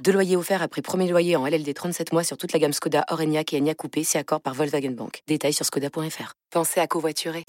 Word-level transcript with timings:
Deux 0.00 0.12
loyers 0.12 0.36
offerts 0.36 0.62
après 0.62 0.82
premier 0.82 1.08
loyer 1.08 1.36
en 1.36 1.46
LLD 1.46 1.72
37 1.72 2.12
mois 2.12 2.24
sur 2.24 2.36
toute 2.36 2.52
la 2.52 2.58
gamme 2.58 2.72
Skoda, 2.72 3.04
Orenia 3.10 3.42
et 3.52 3.58
Enya 3.58 3.74
Coupé, 3.74 4.02
si 4.02 4.18
accord 4.18 4.40
par 4.40 4.54
Volkswagen 4.54 4.90
Bank. 4.90 5.22
Détails 5.28 5.52
sur 5.52 5.64
skoda.fr. 5.64 6.32
Pensez 6.50 6.80
à 6.80 6.86
covoiturer. 6.88 7.44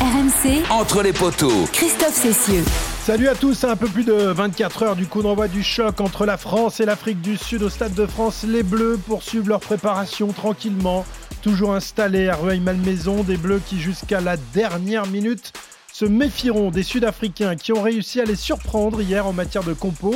RMC, 0.00 0.62
Entre 0.70 1.02
les 1.02 1.12
poteaux. 1.12 1.64
Christophe 1.72 2.14
Cessieux. 2.14 2.64
Salut 3.02 3.28
à 3.28 3.34
tous, 3.34 3.64
à 3.64 3.72
un 3.72 3.76
peu 3.76 3.88
plus 3.88 4.04
de 4.04 4.12
24 4.12 4.82
heures 4.84 4.96
du 4.96 5.06
coup 5.06 5.22
d'envoi 5.22 5.48
du 5.48 5.62
choc 5.62 6.00
entre 6.00 6.24
la 6.24 6.36
France 6.36 6.78
et 6.80 6.84
l'Afrique 6.86 7.20
du 7.20 7.36
Sud 7.36 7.62
au 7.62 7.68
Stade 7.68 7.94
de 7.94 8.06
France. 8.06 8.44
Les 8.46 8.62
Bleus 8.62 8.98
poursuivent 9.04 9.48
leur 9.48 9.60
préparation 9.60 10.28
tranquillement, 10.32 11.04
toujours 11.42 11.74
installés 11.74 12.28
à 12.28 12.36
Rueil-Malmaison. 12.36 13.24
Des 13.24 13.36
Bleus 13.36 13.60
qui 13.66 13.80
jusqu'à 13.80 14.20
la 14.20 14.36
dernière 14.36 15.06
minute 15.06 15.52
se 15.96 16.04
méfieront 16.04 16.70
des 16.70 16.82
Sud-Africains 16.82 17.56
qui 17.56 17.72
ont 17.72 17.80
réussi 17.80 18.20
à 18.20 18.26
les 18.26 18.36
surprendre 18.36 19.00
hier 19.00 19.26
en 19.26 19.32
matière 19.32 19.64
de 19.64 19.72
compo. 19.72 20.14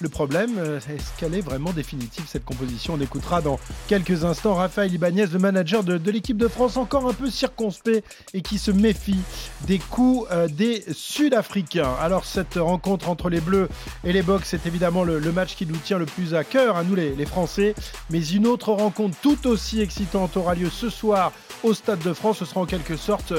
Le 0.00 0.08
problème, 0.08 0.58
euh, 0.58 0.78
est-ce 0.78 1.16
qu'elle 1.18 1.36
est 1.36 1.40
vraiment 1.40 1.70
définitive 1.70 2.24
cette 2.26 2.44
composition? 2.44 2.94
On 2.94 3.00
écoutera 3.00 3.40
dans 3.40 3.60
quelques 3.86 4.24
instants 4.24 4.54
Raphaël 4.54 4.92
Ibanez, 4.92 5.26
le 5.26 5.38
manager 5.38 5.84
de, 5.84 6.10
l'équipe 6.10 6.36
de 6.36 6.48
France, 6.48 6.76
encore 6.76 7.08
un 7.08 7.12
peu 7.12 7.30
circonspect 7.30 8.04
et 8.34 8.42
qui 8.42 8.58
se 8.58 8.72
méfie 8.72 9.20
des 9.68 9.78
coups 9.78 10.26
euh, 10.32 10.48
des 10.48 10.82
Sud-Africains. 10.92 11.94
Alors 12.00 12.24
cette 12.24 12.56
rencontre 12.56 13.08
entre 13.08 13.30
les 13.30 13.40
Bleus 13.40 13.68
et 14.02 14.12
les 14.12 14.22
Box, 14.22 14.48
c'est 14.48 14.66
évidemment 14.66 15.04
le, 15.04 15.20
match 15.30 15.54
qui 15.54 15.64
nous 15.64 15.76
tient 15.76 15.98
le 15.98 16.06
plus 16.06 16.34
à 16.34 16.42
cœur, 16.42 16.76
à 16.76 16.82
nous 16.82 16.96
les, 16.96 17.14
les 17.14 17.26
Français. 17.26 17.76
Mais 18.10 18.20
une 18.20 18.48
autre 18.48 18.72
rencontre 18.72 19.16
tout 19.22 19.46
aussi 19.46 19.80
excitante 19.80 20.36
aura 20.36 20.56
lieu 20.56 20.70
ce 20.70 20.90
soir 20.90 21.30
au 21.62 21.74
Stade 21.74 22.00
de 22.00 22.12
France. 22.12 22.38
Ce 22.38 22.44
sera 22.44 22.60
en 22.60 22.66
quelque 22.66 22.96
sorte 22.96 23.32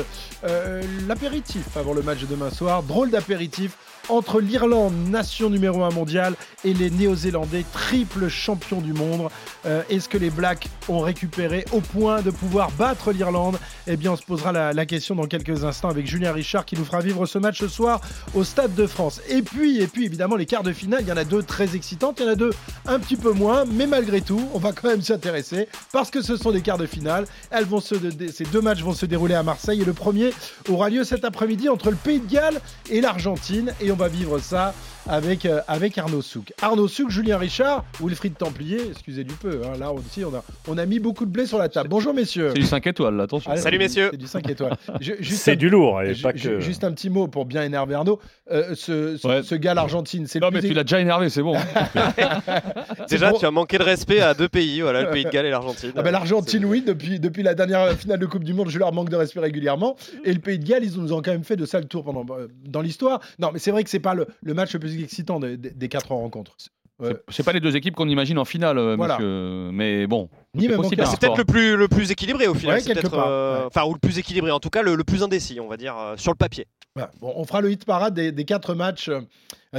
euh, 0.44 0.82
l'apéritif 1.08 1.78
avant 1.78 1.94
le 1.94 2.02
match 2.02 2.20
de 2.20 2.26
demain 2.26 2.50
soir. 2.50 2.84
Drôle 2.84 3.12
d'apéritif 3.12 3.78
entre 4.12 4.42
l'Irlande, 4.42 4.94
nation 5.10 5.50
numéro 5.50 5.84
1 5.84 5.92
mondiale, 5.92 6.36
et 6.66 6.74
les 6.74 6.90
Néo-Zélandais, 6.90 7.66
triple 7.72 8.28
champion 8.28 8.82
du 8.82 8.94
monde. 8.94 9.30
Euh, 9.66 9.84
Est-ce 9.90 10.10
que 10.10 10.18
les 10.18 10.30
Blacks 10.30 10.68
ont 10.90 11.00
récupéré 11.00 11.66
au 11.72 11.80
point 11.80 12.22
de 12.22 12.30
pouvoir 12.30 12.72
battre 12.72 13.12
l'Irlande? 13.12 13.58
Eh 13.88 13.96
bien, 13.96 14.12
on 14.12 14.16
se 14.18 14.24
posera 14.24 14.52
la, 14.52 14.86
question 14.86 15.16
dans 15.16 15.28
quelques 15.28 15.64
instants 15.64 15.90
avec 15.90 16.08
Julien 16.08 16.34
Richard 16.34 16.66
qui 16.66 16.76
nous 16.76 16.84
fera 16.84 17.00
vivre 17.00 17.26
ce 17.26 17.38
match 17.38 17.60
ce 17.60 17.68
soir 17.68 18.02
au 18.36 18.44
Stade 18.44 18.76
de 18.76 18.86
France. 18.86 19.22
Et 19.30 19.42
puis, 19.42 19.80
et 19.80 19.88
puis 19.88 20.06
évidemment, 20.06 20.36
les 20.36 20.46
quarts 20.46 20.64
de 20.64 20.74
finale, 20.74 21.02
il 21.02 21.08
y 21.08 21.12
en 21.12 21.18
a 21.18 21.24
deux 21.24 21.44
très 21.44 21.76
excitantes, 21.76 22.20
il 22.20 22.26
y 22.26 22.30
en 22.30 22.32
a 22.32 22.36
deux 22.36 22.52
un 22.86 23.00
petit 23.00 23.16
peu 23.16 23.32
moins, 23.32 23.64
mais 23.66 23.88
malgré 23.88 24.22
tout, 24.22 24.42
on 24.54 24.60
va 24.60 24.74
quand 24.74 24.90
même 24.90 25.02
s'intéresser 25.02 25.70
parce 25.94 26.12
que 26.12 26.22
ce 26.22 26.36
sont 26.36 26.52
des 26.52 26.62
quarts 26.62 26.78
de 26.78 26.86
finale. 26.86 27.26
Elles 27.50 27.66
vont 27.66 27.80
ces 27.80 28.44
deux 28.52 28.62
matchs 28.62 28.82
vont 28.82 28.94
se 28.94 29.06
dérouler 29.06 29.36
à 29.36 29.44
Marseille 29.44 29.82
et 29.82 29.86
le 29.86 29.94
premier 29.94 30.32
aura 30.70 30.90
lieu 30.90 31.04
cet 31.04 31.24
après-midi 31.24 31.70
entre 31.70 31.90
le 31.92 31.96
Pays 31.96 32.20
de 32.20 32.32
Galles 32.32 32.60
et 32.90 33.00
l'Argentine. 33.00 33.74
Vivre 34.08 34.40
ça 34.40 34.74
avec, 35.08 35.46
euh, 35.46 35.62
avec 35.68 35.98
Arnaud 35.98 36.22
Souk. 36.22 36.54
Arnaud 36.62 36.88
Souk, 36.88 37.10
Julien 37.10 37.38
Richard, 37.38 37.84
Wilfried 38.02 38.38
Templier, 38.38 38.80
excusez 38.92 39.24
du 39.24 39.34
peu, 39.34 39.62
hein, 39.66 39.78
là 39.80 39.92
aussi 39.92 40.24
on 40.24 40.34
a, 40.36 40.44
on 40.68 40.78
a 40.78 40.86
mis 40.86 41.00
beaucoup 41.00 41.26
de 41.26 41.32
blé 41.32 41.46
sur 41.46 41.58
la 41.58 41.70
table. 41.70 41.90
Bonjour 41.90 42.14
messieurs. 42.14 42.50
C'est 42.54 42.60
du 42.62 42.66
5 42.66 42.86
étoiles, 42.88 43.16
là, 43.16 43.24
attention. 43.24 43.56
Salut 43.56 43.78
messieurs. 43.80 44.10
C'est 44.12 44.18
du 44.18 44.28
5 44.28 44.50
étoiles. 44.50 44.78
C'est 45.22 45.56
du 45.56 45.70
lourd. 45.70 46.02
Et 46.04 46.14
pas 46.16 46.34
que... 46.34 46.60
Juste 46.60 46.84
un 46.84 46.92
petit 46.92 47.10
mot 47.10 47.28
pour 47.28 47.46
bien 47.46 47.64
énerver 47.64 47.96
Arnaud. 47.96 48.20
Euh, 48.52 48.76
ce, 48.76 49.18
ce, 49.18 49.28
Ouais. 49.28 49.44
ce 49.44 49.56
gars 49.56 49.74
l'Argentine, 49.74 50.28
c'est 50.28 50.40
Non, 50.40 50.48
le 50.50 50.54
mais 50.56 50.60
plus 50.60 50.70
tu 50.70 50.74
l'as 50.74 50.84
déjà 50.84 51.00
énervé, 51.00 51.30
c'est 51.30 51.42
bon. 51.42 51.56
Déjà, 53.10 53.30
pour- 53.30 53.40
tu 53.40 53.46
as 53.46 53.52
manqué 53.52 53.78
de 53.78 53.84
respect 53.84 54.20
à 54.22 54.34
deux 54.34 54.50
pays, 54.50 54.82
voilà, 54.82 55.04
le 55.04 55.10
pays 55.10 55.24
de 55.24 55.30
Galles 55.30 55.46
et 55.46 55.50
l'Argentine. 55.52 55.92
Ah 55.96 56.02
bah, 56.02 56.12
L'Argentine, 56.12 56.66
oui, 56.66 56.84
depuis, 56.86 57.20
depuis 57.20 57.44
la 57.44 57.54
dernière 57.54 57.92
finale 57.98 58.20
de 58.20 58.26
Coupe 58.26 58.44
du 58.44 58.54
Monde, 58.54 58.70
je 58.70 58.78
leur 58.80 58.94
manque 58.94 59.10
de 59.10 59.16
respect 59.16 59.40
régulièrement. 59.40 59.96
Et 60.26 60.34
le 60.34 60.40
Pays 60.40 60.60
de 60.60 60.66
Galles, 60.68 60.84
ils 60.84 61.00
nous 61.00 61.14
ont 61.14 61.22
quand 61.22 61.32
même 61.32 61.44
fait 61.44 61.56
de 61.56 61.66
sales 61.66 61.88
tours 61.88 62.04
pendant, 62.04 62.26
euh, 62.36 62.48
dans 62.66 62.82
l'histoire. 62.82 63.22
Non, 63.40 63.50
mais 63.54 63.60
c'est 63.60 63.72
vrai 63.72 63.84
que 63.84 63.90
c'est 63.90 64.00
pas 64.00 64.14
le, 64.14 64.28
le 64.44 64.54
match 64.54 64.74
le 64.74 64.80
plus 64.80 64.91
excitant 65.00 65.40
des, 65.40 65.58
des- 65.58 65.72
des 65.72 65.90
quatre 65.90 66.12
rencontres. 66.12 66.56
Ouais. 67.00 67.16
C'est 67.30 67.44
pas 67.44 67.54
les 67.54 67.60
deux 67.60 67.76
équipes 67.76 67.96
qu'on 67.96 68.10
imagine 68.10 68.38
en 68.38 68.46
finale, 68.46 68.78
euh, 68.78 68.96
Voilà. 68.96 69.16
monsieur. 69.16 69.72
Mais 69.72 70.06
bon. 70.06 70.30
Ni 70.54 70.64
c'est 70.64 70.70
même 70.70 70.82
hein, 70.82 71.06
C'est 71.10 71.20
peut-être 71.20 71.38
le 71.38 71.46
plus, 71.46 71.78
le 71.78 71.88
plus 71.88 72.12
équilibré 72.12 72.48
au 72.48 72.54
final. 72.54 72.80
Ouais, 72.86 72.94
part, 73.10 73.28
euh, 73.28 73.60
ouais. 73.62 73.66
Enfin, 73.68 73.86
ou 73.86 73.94
le 73.94 74.00
plus 74.00 74.18
équilibré, 74.20 74.52
en 74.52 74.60
tout 74.60 74.70
cas 74.70 74.82
le, 74.82 74.96
le 74.96 75.04
plus 75.04 75.24
indécis, 75.24 75.60
on 75.62 75.68
va 75.68 75.78
dire, 75.78 75.98
euh, 75.98 76.16
sur 76.18 76.32
le 76.32 76.38
papier. 76.38 76.68
Voilà. 76.94 77.10
Bon, 77.22 77.32
on 77.38 77.46
fera 77.46 77.62
le 77.62 77.72
hit 77.72 77.86
parade 77.86 78.14
des, 78.14 78.34
des 78.34 78.44
quatre 78.44 78.74
matchs 78.76 79.08
euh, 79.08 79.22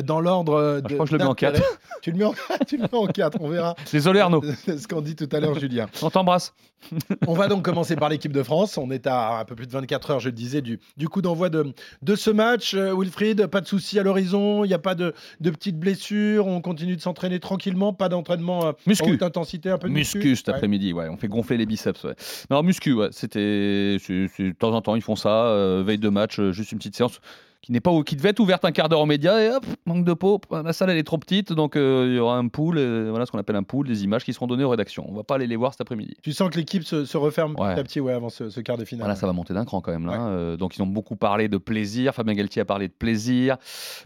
dans 0.02 0.18
l'ordre. 0.18 0.58
Ah, 0.58 0.76
je 0.78 0.88
de- 0.88 0.94
crois 0.94 1.04
que 1.04 1.10
je 1.10 1.16
le 1.16 1.18
mets 1.18 1.24
en 1.24 1.28
d'intérêt. 1.30 1.58
quatre. 1.58 1.78
tu, 2.00 2.10
le 2.12 2.16
mets 2.16 2.24
en, 2.24 2.34
tu 2.66 2.78
le 2.78 2.84
mets 2.84 2.94
en 2.94 3.06
quatre, 3.06 3.36
on 3.42 3.48
verra. 3.50 3.74
Désolé 3.92 4.20
Arnaud, 4.20 4.42
ce 4.66 4.88
qu'on 4.88 5.02
dit 5.02 5.14
tout 5.14 5.28
à 5.30 5.40
l'heure, 5.40 5.58
Julien. 5.58 5.88
on 6.00 6.08
t'embrasse. 6.08 6.54
On 7.28 7.34
va 7.34 7.46
donc 7.48 7.62
commencer 7.64 7.94
par 7.94 8.08
l'équipe 8.08 8.32
de 8.32 8.42
France. 8.42 8.76
On 8.78 8.90
est 8.90 9.06
à 9.06 9.38
un 9.40 9.44
peu 9.44 9.54
plus 9.54 9.66
de 9.66 9.72
24 9.72 10.10
heures, 10.10 10.20
je 10.20 10.30
le 10.30 10.32
disais, 10.32 10.62
du, 10.62 10.80
du 10.96 11.08
coup 11.08 11.20
d'envoi 11.22 11.48
de, 11.50 11.72
de 12.00 12.16
ce 12.16 12.30
match. 12.30 12.74
Wilfried, 12.74 13.46
pas 13.48 13.60
de 13.60 13.68
soucis 13.68 14.00
à 14.00 14.02
l'horizon, 14.02 14.64
il 14.64 14.68
n'y 14.68 14.74
a 14.74 14.78
pas 14.80 14.94
de, 14.94 15.12
de 15.40 15.50
petites 15.50 15.78
blessures, 15.78 16.46
on 16.48 16.60
continue 16.62 16.96
de 16.96 17.00
s'entraîner 17.02 17.38
tranquillement, 17.40 17.92
pas 17.92 18.08
d'entraînement 18.08 18.72
Muscu. 18.86 19.12
haute 19.12 19.22
intensité, 19.22 19.70
un 19.70 19.78
peu 19.78 19.88
de 19.88 19.92
muscu. 19.92 20.18
Muscu 20.18 20.34
cet 20.62 20.92
Ouais. 20.92 21.08
On 21.08 21.16
fait 21.16 21.28
gonfler 21.28 21.56
les 21.56 21.66
biceps, 21.66 22.04
ouais. 22.04 22.14
Non, 22.50 22.62
muscu, 22.62 22.92
ouais. 22.92 23.08
C'était. 23.10 23.38
De 23.98 24.52
temps 24.52 24.72
en 24.72 24.80
temps, 24.82 24.94
ils 24.94 25.02
font 25.02 25.16
ça. 25.16 25.46
euh, 25.46 25.82
veille 25.84 25.98
de 25.98 26.08
match, 26.08 26.38
euh, 26.38 26.52
juste 26.52 26.72
une 26.72 26.78
petite 26.78 26.96
séance 26.96 27.20
qui 27.62 27.72
n'est 27.72 27.80
pas 27.80 27.90
qui 28.02 28.16
devait 28.16 28.30
être 28.30 28.40
ouverte 28.40 28.64
un 28.64 28.72
quart 28.72 28.88
d'heure 28.88 29.00
aux 29.00 29.06
médias 29.06 29.38
et 29.40 29.48
hop 29.50 29.64
manque 29.86 30.04
de 30.04 30.12
peau 30.14 30.40
la 30.50 30.72
salle 30.72 30.90
elle 30.90 30.98
est 30.98 31.02
trop 31.04 31.16
petite 31.18 31.52
donc 31.52 31.76
euh, 31.76 32.06
il 32.08 32.16
y 32.16 32.18
aura 32.18 32.36
un 32.36 32.48
pool 32.48 32.76
euh, 32.76 33.06
voilà 33.10 33.24
ce 33.24 33.30
qu'on 33.30 33.38
appelle 33.38 33.56
un 33.56 33.62
pool 33.62 33.86
des 33.86 34.02
images 34.04 34.24
qui 34.24 34.32
seront 34.32 34.46
données 34.48 34.64
aux 34.64 34.68
rédactions 34.70 35.06
on 35.08 35.14
va 35.14 35.22
pas 35.22 35.36
aller 35.36 35.46
les 35.46 35.54
voir 35.56 35.72
cet 35.72 35.80
après-midi 35.82 36.14
Tu 36.22 36.32
sens 36.32 36.50
que 36.50 36.56
l'équipe 36.58 36.82
se, 36.82 37.04
se 37.04 37.16
referme 37.16 37.54
Ouais. 37.58 37.74
petit 37.74 37.80
à 37.80 37.84
petit 37.84 38.00
ouais, 38.00 38.12
avant 38.12 38.28
ce, 38.30 38.50
ce 38.50 38.60
quart 38.60 38.76
de 38.76 38.84
finale. 38.84 39.02
Voilà, 39.04 39.14
ça 39.14 39.26
va 39.26 39.32
monter 39.32 39.54
d'un 39.54 39.64
cran 39.64 39.80
quand 39.80 39.92
même 39.92 40.06
là. 40.06 40.12
Ouais. 40.12 40.18
Euh, 40.20 40.56
donc 40.56 40.76
ils 40.76 40.82
ont 40.82 40.86
beaucoup 40.86 41.14
parlé 41.16 41.48
de 41.48 41.56
plaisir. 41.58 42.14
Fabien 42.14 42.34
Galtier 42.34 42.62
a 42.62 42.64
parlé 42.64 42.88
de 42.88 42.92
plaisir, 42.92 43.56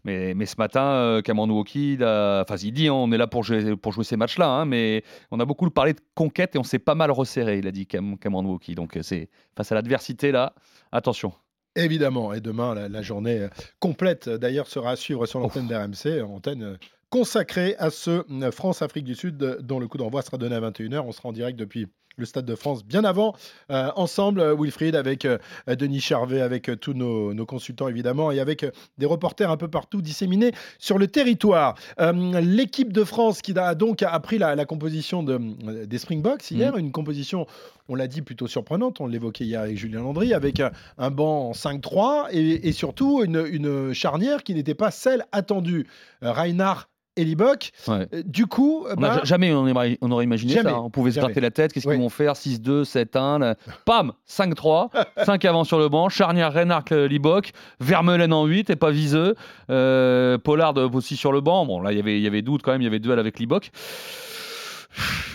mais, 0.04 0.34
mais 0.34 0.46
ce 0.46 0.56
matin, 0.58 0.82
euh, 0.82 1.22
Cameron 1.22 1.64
il 1.74 2.02
a- 2.04 2.42
enfin 2.46 2.56
il 2.62 2.72
dit 2.72 2.88
hein, 2.88 2.92
on 2.94 3.10
est 3.12 3.16
là 3.18 3.26
pour 3.26 3.42
jouer 3.44 3.76
pour 3.76 3.92
jouer 3.92 4.04
ces 4.04 4.16
matchs-là, 4.16 4.48
hein, 4.48 4.64
mais 4.66 5.02
on 5.30 5.40
a 5.40 5.44
beaucoup 5.44 5.68
parlé 5.70 5.92
de 5.94 6.00
conquête 6.14 6.56
et 6.56 6.58
on 6.58 6.62
s'est 6.64 6.78
pas 6.78 6.94
mal 6.94 7.10
resserré. 7.10 7.58
Il 7.58 7.66
a 7.66 7.70
dit 7.72 7.86
Cam- 7.86 8.18
Cameron 8.18 8.44
Wauquiez. 8.44 8.74
Donc 8.74 8.96
euh, 8.96 9.02
c'est 9.02 9.28
face 9.56 9.72
à 9.72 9.74
l'adversité 9.74 10.32
là, 10.32 10.52
attention. 10.92 11.32
Évidemment, 11.76 12.32
et 12.32 12.40
demain, 12.40 12.74
la, 12.74 12.88
la 12.88 13.02
journée 13.02 13.40
euh, 13.40 13.48
complète, 13.80 14.28
euh, 14.28 14.38
d'ailleurs, 14.38 14.66
sera 14.66 14.92
à 14.92 14.96
suivre 14.96 15.26
sur 15.26 15.40
l'antenne 15.40 15.68
d'RMC, 15.68 16.22
antenne 16.22 16.62
euh, 16.62 16.76
consacrée 17.10 17.76
à 17.78 17.90
ce 17.90 18.24
France-Afrique 18.50 19.04
du 19.04 19.14
Sud, 19.14 19.36
dont 19.60 19.78
le 19.78 19.86
coup 19.86 19.98
d'envoi 19.98 20.22
sera 20.22 20.38
donné 20.38 20.56
à 20.56 20.60
21h. 20.60 21.00
On 21.00 21.12
sera 21.12 21.28
en 21.28 21.32
direct 21.32 21.58
depuis 21.58 21.86
le 22.16 22.24
Stade 22.24 22.46
de 22.46 22.54
France 22.54 22.84
bien 22.84 23.04
avant, 23.04 23.34
euh, 23.70 23.90
ensemble, 23.94 24.40
euh, 24.40 24.56
Wilfried, 24.58 24.96
avec 24.96 25.24
euh, 25.24 25.38
Denis 25.66 26.00
Charvet, 26.00 26.40
avec 26.40 26.70
euh, 26.70 26.76
tous 26.76 26.94
nos, 26.94 27.34
nos 27.34 27.44
consultants 27.44 27.88
évidemment, 27.88 28.30
et 28.30 28.40
avec 28.40 28.64
des 28.96 29.06
reporters 29.06 29.50
un 29.50 29.56
peu 29.56 29.68
partout 29.68 30.00
disséminés 30.00 30.52
sur 30.78 30.98
le 30.98 31.08
territoire. 31.08 31.74
L'équipe 31.98 32.92
de 32.92 33.04
France 33.04 33.42
qui 33.42 33.56
a 33.58 33.74
donc 33.74 34.02
appris 34.02 34.38
la, 34.38 34.54
la 34.54 34.64
composition 34.64 35.22
de, 35.22 35.84
des 35.84 35.98
Springboks 35.98 36.50
hier, 36.50 36.76
une 36.76 36.92
composition, 36.92 37.46
on 37.88 37.94
l'a 37.94 38.06
dit, 38.06 38.22
plutôt 38.22 38.46
surprenante, 38.46 39.00
on 39.00 39.06
l'évoquait 39.06 39.44
hier 39.44 39.60
avec 39.60 39.76
Julien 39.76 40.00
Landry, 40.00 40.32
avec 40.32 40.62
un 40.98 41.10
banc 41.10 41.50
en 41.50 41.52
5-3 41.52 42.28
et, 42.32 42.68
et 42.68 42.72
surtout 42.72 43.22
une, 43.24 43.44
une 43.50 43.92
charnière 43.92 44.42
qui 44.42 44.54
n'était 44.54 44.74
pas 44.74 44.90
celle 44.90 45.26
attendue. 45.32 45.86
Reinhard 46.22 46.88
et 47.16 47.24
Libok. 47.24 47.70
Ouais. 47.88 48.06
Euh, 48.12 48.22
Du 48.24 48.46
coup, 48.46 48.86
On 48.90 48.94
bah, 49.00 49.20
a 49.22 49.24
jamais 49.24 49.52
on, 49.52 49.66
aurait- 49.66 49.98
on 50.00 50.10
aurait 50.10 50.24
imaginé 50.24 50.52
Jamais, 50.52 50.70
ça. 50.70 50.76
hein. 50.76 50.82
On 50.84 50.90
pouvait 50.90 51.10
se 51.12 51.18
gratter 51.20 51.40
la 51.40 51.50
tête. 51.50 51.72
Qu'est-ce 51.72 51.86
Ouais. 51.88 51.94
qu'ils 51.94 52.02
vont 52.02 52.08
faire? 52.10 52.34
6-2, 52.36 52.84
7-1. 52.84 53.38
là. 53.38 53.54
Pam 53.84 54.12
5-3. 54.26 54.90
5 55.24 55.44
avant 55.44 55.64
sur 55.64 55.78
le 55.78 55.88
banc. 55.88 56.08
Charnière 56.08 56.52
Reinhardt 56.52 56.92
Libok. 57.08 57.50
Vermeulen 57.80 58.32
en 58.32 58.44
8 58.46 58.70
et 58.70 58.76
pas 58.76 58.90
viseux. 58.90 59.34
Euh, 59.70 60.38
Pollard 60.38 60.74
aussi 60.94 61.16
sur 61.16 61.32
le 61.32 61.40
banc. 61.40 61.66
Bon, 61.66 61.80
là, 61.80 61.92
il 61.92 61.96
y 61.98 62.00
avait- 62.00 62.18
il 62.18 62.22
y 62.22 62.26
avait 62.26 62.42
doute 62.42 62.62
quand 62.62 62.72
même. 62.72 62.82
Il 62.82 62.84
y 62.84 62.88
avait 62.88 62.98
duel 63.00 63.18
avec 63.18 63.38
Libok. 63.38 63.70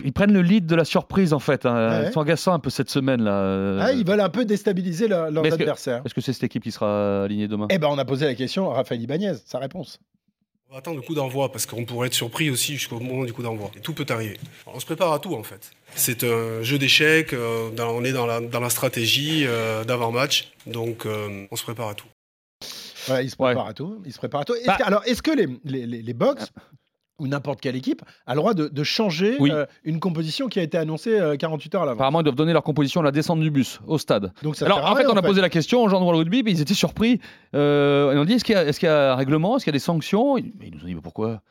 Ils 0.04 0.12
prennent 0.14 0.34
le 0.34 0.42
lead 0.42 0.66
de 0.66 0.76
la 0.76 0.86
surprise 0.86 1.34
en 1.34 1.40
fait. 1.40 1.68
Hein. 1.68 2.02
Ouais. 2.02 2.08
Ils 2.08 2.12
sont 2.14 2.22
agaçants 2.22 2.54
un 2.54 2.60
peu 2.60 2.72
cette 2.72 2.90
semaine 2.90 3.22
là. 3.24 3.34
Euh, 3.34 3.80
ah, 3.80 3.92
ils 3.94 4.06
veulent 4.06 4.22
un 4.22 4.30
peu 4.30 4.44
déstabiliser 4.44 5.08
leur- 5.08 5.30
leurs 5.30 5.46
est-ce 5.46 5.56
que- 5.56 5.62
adversaires. 5.62 6.02
Est-ce 6.04 6.16
que 6.16 6.22
c'est 6.22 6.34
cette 6.34 6.46
équipe 6.46 6.64
qui 6.64 6.72
sera 6.72 7.24
alignée 7.26 7.48
demain? 7.48 7.68
Eh 7.70 7.78
ben, 7.78 7.88
on 7.92 7.98
a 8.00 8.06
posé 8.06 8.26
la 8.26 8.34
question 8.34 8.72
à 8.72 8.76
Raphaël 8.76 9.02
Ibanez, 9.02 9.34
sa 9.46 9.60
réponse. 9.60 10.00
On 10.72 10.76
va 10.76 10.80
attendre 10.80 10.96
le 10.96 11.02
coup 11.04 11.16
d'envoi 11.16 11.52
parce 11.52 11.66
qu'on 11.66 11.84
pourrait 11.84 12.08
être 12.08 12.14
surpris 12.14 12.50
aussi 12.50 12.76
jusqu'au 12.78 12.98
moment 13.02 13.26
du 13.26 13.34
coup 13.34 13.44
d'envoi. 13.44 13.70
Et 13.76 13.82
tout 13.82 13.92
peut 13.94 14.06
arriver. 14.08 14.38
Alors, 14.66 14.78
on 14.78 14.80
se 14.80 14.86
prépare 14.86 15.12
à 15.12 15.20
tout 15.20 15.36
en 15.36 15.44
fait. 15.44 15.70
C'est 15.96 16.24
un 16.24 16.64
jeu 16.64 16.78
d'échecs, 16.80 17.34
euh, 17.34 17.70
dans- 17.72 17.90
on 17.94 18.06
est 18.06 18.14
dans 18.14 18.26
la, 18.26 18.40
dans 18.40 18.62
la 18.62 18.70
stratégie 18.70 19.44
euh, 19.46 19.84
d'avant-match, 19.84 20.54
donc 20.68 21.06
euh, 21.06 21.46
on 21.52 21.56
se 21.58 21.64
prépare 21.64 21.90
à 21.90 21.94
tout. 21.94 22.08
Voilà, 23.08 23.22
il 23.22 23.30
se 23.30 23.36
Ouais. 23.38 23.48
prépare 23.50 23.68
à 23.68 23.74
tout. 23.74 24.02
Il 24.06 24.14
se 24.14 24.18
prépare 24.18 24.42
à 24.42 24.46
tout. 24.46 24.56
Est-ce 24.56 24.66
Bah- 24.68 24.78
que- 24.78 24.84
alors, 24.84 25.04
est-ce 25.06 25.22
que 25.22 25.32
les, 25.32 25.48
les, 25.66 25.86
les, 25.86 26.02
les 26.02 26.14
box 26.14 26.46
ou 27.20 27.28
n'importe 27.28 27.62
quelle 27.62 27.76
équipe 27.76 28.02
a 28.26 28.34
le 28.34 28.40
droit 28.40 28.54
de, 28.54 28.68
de 28.68 28.84
changer 28.84 29.36
Oui. 29.40 29.52
euh, 29.52 29.66
une 29.84 30.00
composition 30.00 30.48
qui 30.48 30.60
a 30.60 30.64
été 30.64 30.78
annoncée 30.78 31.20
euh, 31.20 31.36
48 31.36 31.76
heures 31.76 31.84
à. 31.88 31.92
Apparemment, 31.92 32.22
ils 32.22 32.24
doivent 32.24 32.36
donner 32.36 32.54
leur 32.54 32.64
composition 32.64 33.02
à 33.02 33.04
la 33.04 33.12
descente 33.12 33.40
du 33.40 33.52
bus 33.52 33.80
au 33.88 33.98
stade. 33.98 34.32
Donc 34.44 34.56
ça 34.56 34.66
Alors, 34.66 34.80
en 34.86 34.96
fait, 34.96 35.04
rien, 35.04 35.10
on 35.14 35.18
a 35.18 35.22
posé 35.22 35.40
la 35.42 35.50
question 35.50 35.84
aux 35.84 35.90
gens 35.90 36.04
de 36.04 36.12
le 36.12 36.18
rugby, 36.18 36.42
mais 36.44 36.52
ils 36.52 36.62
étaient 36.62 36.74
surpris. 36.74 37.20
Euh, 37.56 38.14
et 38.14 38.18
on 38.18 38.26
dit 38.26 38.34
est-ce 38.34 38.44
qu'il 38.46 38.56
y, 38.56 38.86
y 38.86 38.90
a 38.90 39.14
un 39.14 39.16
règlement? 39.16 39.58
Est-ce 39.58 39.66
qu'il 39.66 39.72
y 39.72 39.76
a 39.76 39.78
des 39.78 39.80
sanctions? 39.80 40.38
Ils 40.38 40.52
ils 40.64 40.74
nous 40.74 40.82
ont 40.84 40.88
dit 40.88 40.96
mais 40.96 41.02
pourquoi? 41.02 41.42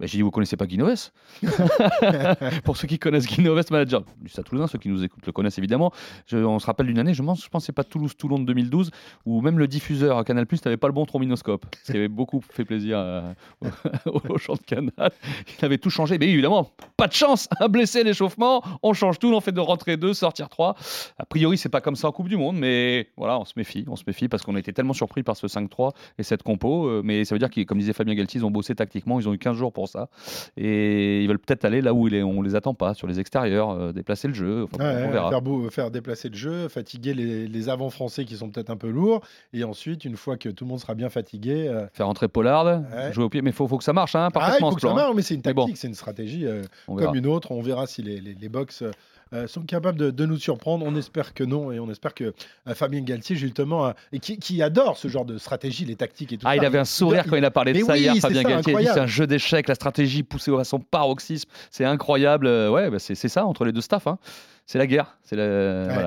J'ai 0.00 0.18
dit 0.18 0.22
vous 0.22 0.30
connaissez 0.30 0.56
pas 0.56 0.66
Guinoves 0.66 1.10
Pour 2.64 2.76
ceux 2.76 2.88
qui 2.88 2.98
connaissent 2.98 3.26
Guinoves, 3.26 3.62
manager 3.70 4.02
Stade 4.26 4.44
Toulousain, 4.44 4.66
ceux 4.66 4.78
qui 4.78 4.88
nous 4.88 5.02
écoutent 5.04 5.26
le 5.26 5.32
connaissent 5.32 5.58
évidemment. 5.58 5.92
On 6.32 6.58
se 6.58 6.66
rappelle 6.66 6.86
d'une 6.86 6.98
année, 6.98 7.14
je 7.14 7.22
pense, 7.22 7.44
je 7.44 7.48
pense 7.48 7.62
que 7.62 7.66
c'est 7.66 7.72
pas 7.72 7.84
Toulouse-Toulon 7.84 8.38
de 8.38 8.44
2012, 8.44 8.90
où 9.26 9.40
même 9.40 9.58
le 9.58 9.68
diffuseur 9.68 10.18
à 10.18 10.24
Canal 10.24 10.46
Plus 10.46 10.64
n'avait 10.64 10.76
pas 10.76 10.86
le 10.86 10.92
bon 10.92 11.04
trombinoscope. 11.06 11.66
Ce 11.84 11.92
qui 11.92 11.98
avait 11.98 12.08
beaucoup 12.08 12.40
fait 12.40 12.64
plaisir 12.64 12.98
à- 12.98 13.34
aux 14.06 14.38
gens 14.38 14.54
de 14.54 14.60
Canal. 14.66 15.12
Il 15.58 15.64
avait 15.64 15.78
tout 15.78 15.90
changé. 15.90 16.18
Mais 16.18 16.28
évidemment, 16.28 16.70
pas 16.96 17.06
de 17.06 17.12
chance, 17.12 17.48
un 17.60 17.68
blessé, 17.68 18.04
l'échauffement, 18.04 18.62
on 18.82 18.92
change 18.92 19.18
tout, 19.18 19.32
on 19.32 19.40
fait 19.40 19.52
de 19.52 19.60
rentrer 19.60 19.96
deux, 19.96 20.14
sortir 20.14 20.48
trois. 20.48 20.74
A 21.18 21.26
priori, 21.26 21.58
c'est 21.58 21.68
pas 21.68 21.80
comme 21.80 21.96
ça 21.96 22.08
en 22.08 22.12
Coupe 22.12 22.28
du 22.28 22.36
Monde, 22.36 22.56
mais 22.56 23.08
voilà, 23.16 23.38
on 23.38 23.44
se 23.44 23.52
méfie, 23.56 23.84
on 23.88 23.96
se 23.96 24.04
méfie 24.06 24.28
parce 24.28 24.42
qu'on 24.42 24.56
a 24.56 24.58
été 24.58 24.72
tellement 24.72 24.92
surpris 24.94 25.22
par 25.22 25.36
ce 25.36 25.46
5-3 25.46 25.92
et 26.18 26.22
cette 26.22 26.42
compo. 26.42 26.86
euh, 26.86 27.02
mais 27.04 27.24
ça 27.24 27.34
veut 27.34 27.38
dire 27.38 27.50
qu'ils, 27.50 27.66
comme 27.66 27.78
disait 27.78 27.92
Fabien 27.92 28.14
Galtier, 28.14 28.40
ils 28.40 28.44
ont 28.44 28.50
bossé 28.50 28.74
tactiquement, 28.74 29.20
ils 29.20 29.28
ont 29.28 29.34
eu 29.34 29.38
15 29.38 29.56
jours 29.56 29.72
pour 29.72 29.89
ça 29.90 30.08
et 30.56 31.22
ils 31.22 31.28
veulent 31.28 31.38
peut-être 31.38 31.64
aller 31.64 31.80
là 31.80 31.92
où 31.94 32.06
il 32.08 32.14
est- 32.14 32.22
on 32.22 32.42
les 32.42 32.54
attend 32.54 32.74
pas, 32.74 32.94
sur 32.94 33.06
les 33.06 33.20
extérieurs, 33.20 33.70
euh, 33.70 33.92
déplacer 33.92 34.28
le 34.28 34.34
jeu. 34.34 34.64
Enfin, 34.64 34.82
Ouais, 34.84 35.04
on 35.06 35.10
verra. 35.10 35.30
faire, 35.30 35.42
beau- 35.42 35.70
faire 35.70 35.90
déplacer 35.90 36.28
le 36.28 36.36
jeu, 36.36 36.68
fatiguer 36.68 37.14
les, 37.14 37.46
les 37.46 37.68
avants 37.68 37.90
français 37.90 38.24
qui 38.24 38.36
sont 38.36 38.48
peut-être 38.50 38.70
un 38.70 38.76
peu 38.76 38.88
lourds, 38.88 39.20
et 39.52 39.64
ensuite, 39.64 40.04
une 40.04 40.16
fois 40.16 40.36
que 40.36 40.48
tout 40.48 40.64
le 40.64 40.70
monde 40.70 40.80
sera 40.80 40.94
bien 40.94 41.08
fatigué, 41.10 41.68
euh, 41.68 41.86
Faire 41.92 42.06
rentrer 42.06 42.28
Pollard, 42.28 42.64
Ouais. 42.66 43.12
jouer 43.12 43.24
au 43.24 43.28
pied, 43.28 43.42
mais 43.42 43.50
il 43.50 43.52
faut, 43.56 43.66
faut 43.68 43.78
que 43.78 43.84
ça 43.84 43.92
marche, 43.92 44.14
hein, 44.14 44.24
ah, 44.24 44.28
il 44.30 44.32
parfaitement 44.32 44.70
faut 44.70 44.78
ça 44.78 44.88
plan, 44.88 44.96
hein. 44.98 45.12
mais 45.14 45.22
c'est 45.22 45.34
une 45.34 45.40
bon. 45.42 45.52
tactique, 45.64 45.76
c'est 45.76 45.88
une 45.88 45.94
stratégie 45.94 46.46
euh, 46.46 46.62
verra. 46.88 47.06
comme 47.06 47.16
une 47.16 47.26
autre. 47.26 47.50
On 47.52 47.60
verra 47.62 47.86
si 47.86 48.02
les, 48.02 48.20
les, 48.20 48.34
les 48.34 48.48
box 48.48 48.82
euh, 49.32 49.46
sont 49.46 49.62
capables 49.62 49.98
de, 49.98 50.10
de 50.10 50.26
nous 50.26 50.38
surprendre. 50.38 50.84
On 50.86 50.94
espère 50.96 51.34
que 51.34 51.44
non, 51.44 51.70
et 51.72 51.78
on 51.80 51.90
espère 51.90 52.14
que 52.14 52.24
euh, 52.68 52.74
Fabien 52.74 53.00
Galtier, 53.02 53.36
justement, 53.36 53.86
euh, 53.86 53.92
et 54.12 54.18
qui, 54.18 54.38
qui 54.38 54.62
adore 54.62 54.96
ce 54.98 55.08
genre 55.08 55.24
de 55.24 55.38
stratégie, 55.38 55.84
les 55.84 55.96
tactiques 55.96 56.32
et 56.32 56.36
tout 56.38 56.46
Ah, 56.46 56.50
ça. 56.50 56.56
il 56.56 56.64
avait 56.64 56.78
un 56.78 56.84
sourire 56.84 57.24
quand 57.28 57.36
il 57.36 57.44
a 57.44 57.50
parlé 57.50 57.72
de 57.72 57.78
Mais 57.78 57.84
ça 57.84 57.92
oui, 57.94 58.00
hier, 58.00 58.16
Fabien 58.16 58.42
ça, 58.42 58.48
Galtier. 58.48 58.72
Il 58.72 58.76
dit 58.76 58.88
incroyable. 58.88 58.94
c'est 58.94 59.00
un 59.00 59.06
jeu 59.06 59.26
d'échecs, 59.26 59.68
la 59.68 59.74
stratégie 59.74 60.22
poussée 60.22 60.52
à 60.58 60.64
son 60.64 60.78
paroxysme. 60.80 61.48
C'est 61.70 61.84
incroyable. 61.84 62.46
Ouais, 62.46 62.90
bah, 62.90 62.98
c'est 62.98 63.14
ça 63.14 63.44
entre 63.46 63.64
les 63.64 63.72
deux 63.72 63.80
staffs. 63.80 64.06
hein. 64.06 64.18
C'est 64.66 64.78
la 64.78 64.86
guerre, 64.86 65.16
c'est 65.24 65.36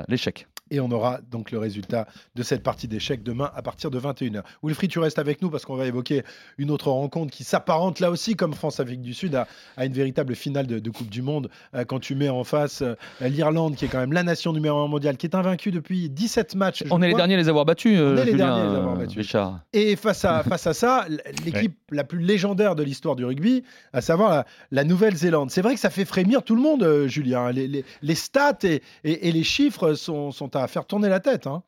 l'échec. 0.07 0.47
Et 0.71 0.79
on 0.79 0.89
aura 0.91 1.19
donc 1.29 1.51
le 1.51 1.59
résultat 1.59 2.07
de 2.35 2.41
cette 2.41 2.63
partie 2.63 2.87
d'échecs 2.87 3.21
demain 3.21 3.51
à 3.55 3.61
partir 3.61 3.91
de 3.91 3.99
21h. 3.99 4.41
Wilfried, 4.63 4.89
tu 4.89 4.99
restes 4.99 5.19
avec 5.19 5.41
nous 5.41 5.49
parce 5.49 5.65
qu'on 5.65 5.75
va 5.75 5.85
évoquer 5.85 6.23
une 6.57 6.71
autre 6.71 6.89
rencontre 6.89 7.31
qui 7.31 7.43
s'apparente 7.43 7.99
là 7.99 8.09
aussi, 8.09 8.35
comme 8.35 8.53
France-Afrique 8.53 9.01
du 9.01 9.13
Sud, 9.13 9.35
à, 9.35 9.47
à 9.77 9.85
une 9.85 9.93
véritable 9.93 10.35
finale 10.35 10.65
de, 10.65 10.79
de 10.79 10.89
Coupe 10.89 11.09
du 11.09 11.21
Monde. 11.21 11.49
Euh, 11.75 11.83
quand 11.83 11.99
tu 11.99 12.15
mets 12.15 12.29
en 12.29 12.43
face 12.43 12.81
euh, 12.81 12.95
l'Irlande, 13.21 13.75
qui 13.75 13.85
est 13.85 13.87
quand 13.89 13.99
même 13.99 14.13
la 14.13 14.23
nation 14.23 14.53
numéro 14.53 14.79
1 14.79 14.87
mondiale, 14.87 15.17
qui 15.17 15.25
est 15.27 15.35
invaincue 15.35 15.71
depuis 15.71 16.09
17 16.09 16.55
matchs. 16.55 16.83
On 16.89 17.01
est 17.01 17.09
les 17.09 17.13
derniers 17.13 17.33
à 17.35 17.37
les 17.37 17.49
avoir 17.49 17.65
battus, 17.65 17.97
euh, 17.99 18.13
On 18.15 18.21
est 18.21 18.25
les 18.25 18.31
Julien, 18.31 18.45
derniers 18.47 18.61
à 18.61 18.69
les 18.71 18.75
avoir 18.77 18.95
battus. 18.95 19.17
Richard. 19.17 19.59
Et 19.73 19.95
face 19.97 20.23
à, 20.25 20.43
face 20.49 20.65
à 20.65 20.73
ça, 20.73 21.05
l'équipe 21.45 21.77
la 21.91 22.03
plus 22.05 22.19
légendaire 22.19 22.75
de 22.75 22.83
l'histoire 22.83 23.15
du 23.15 23.25
rugby, 23.25 23.63
à 23.91 24.01
savoir 24.01 24.29
la, 24.31 24.45
la 24.71 24.83
Nouvelle-Zélande. 24.85 25.51
C'est 25.51 25.61
vrai 25.61 25.73
que 25.75 25.79
ça 25.79 25.89
fait 25.89 26.05
frémir 26.05 26.41
tout 26.41 26.55
le 26.55 26.61
monde, 26.61 27.05
Julien. 27.07 27.51
Les, 27.51 27.67
les- 27.67 27.85
les 28.01 28.15
stats 28.15 28.57
et, 28.63 28.81
et- 29.03 29.27
et 29.27 29.31
les 29.31 29.43
chiffres 29.43 29.93
sont, 29.93 30.31
sont 30.31 30.55
à 30.55 30.62
faire 30.67 30.85
tourner 30.85 31.09
la 31.09 31.19
tête. 31.19 31.47
hein. 31.47 31.63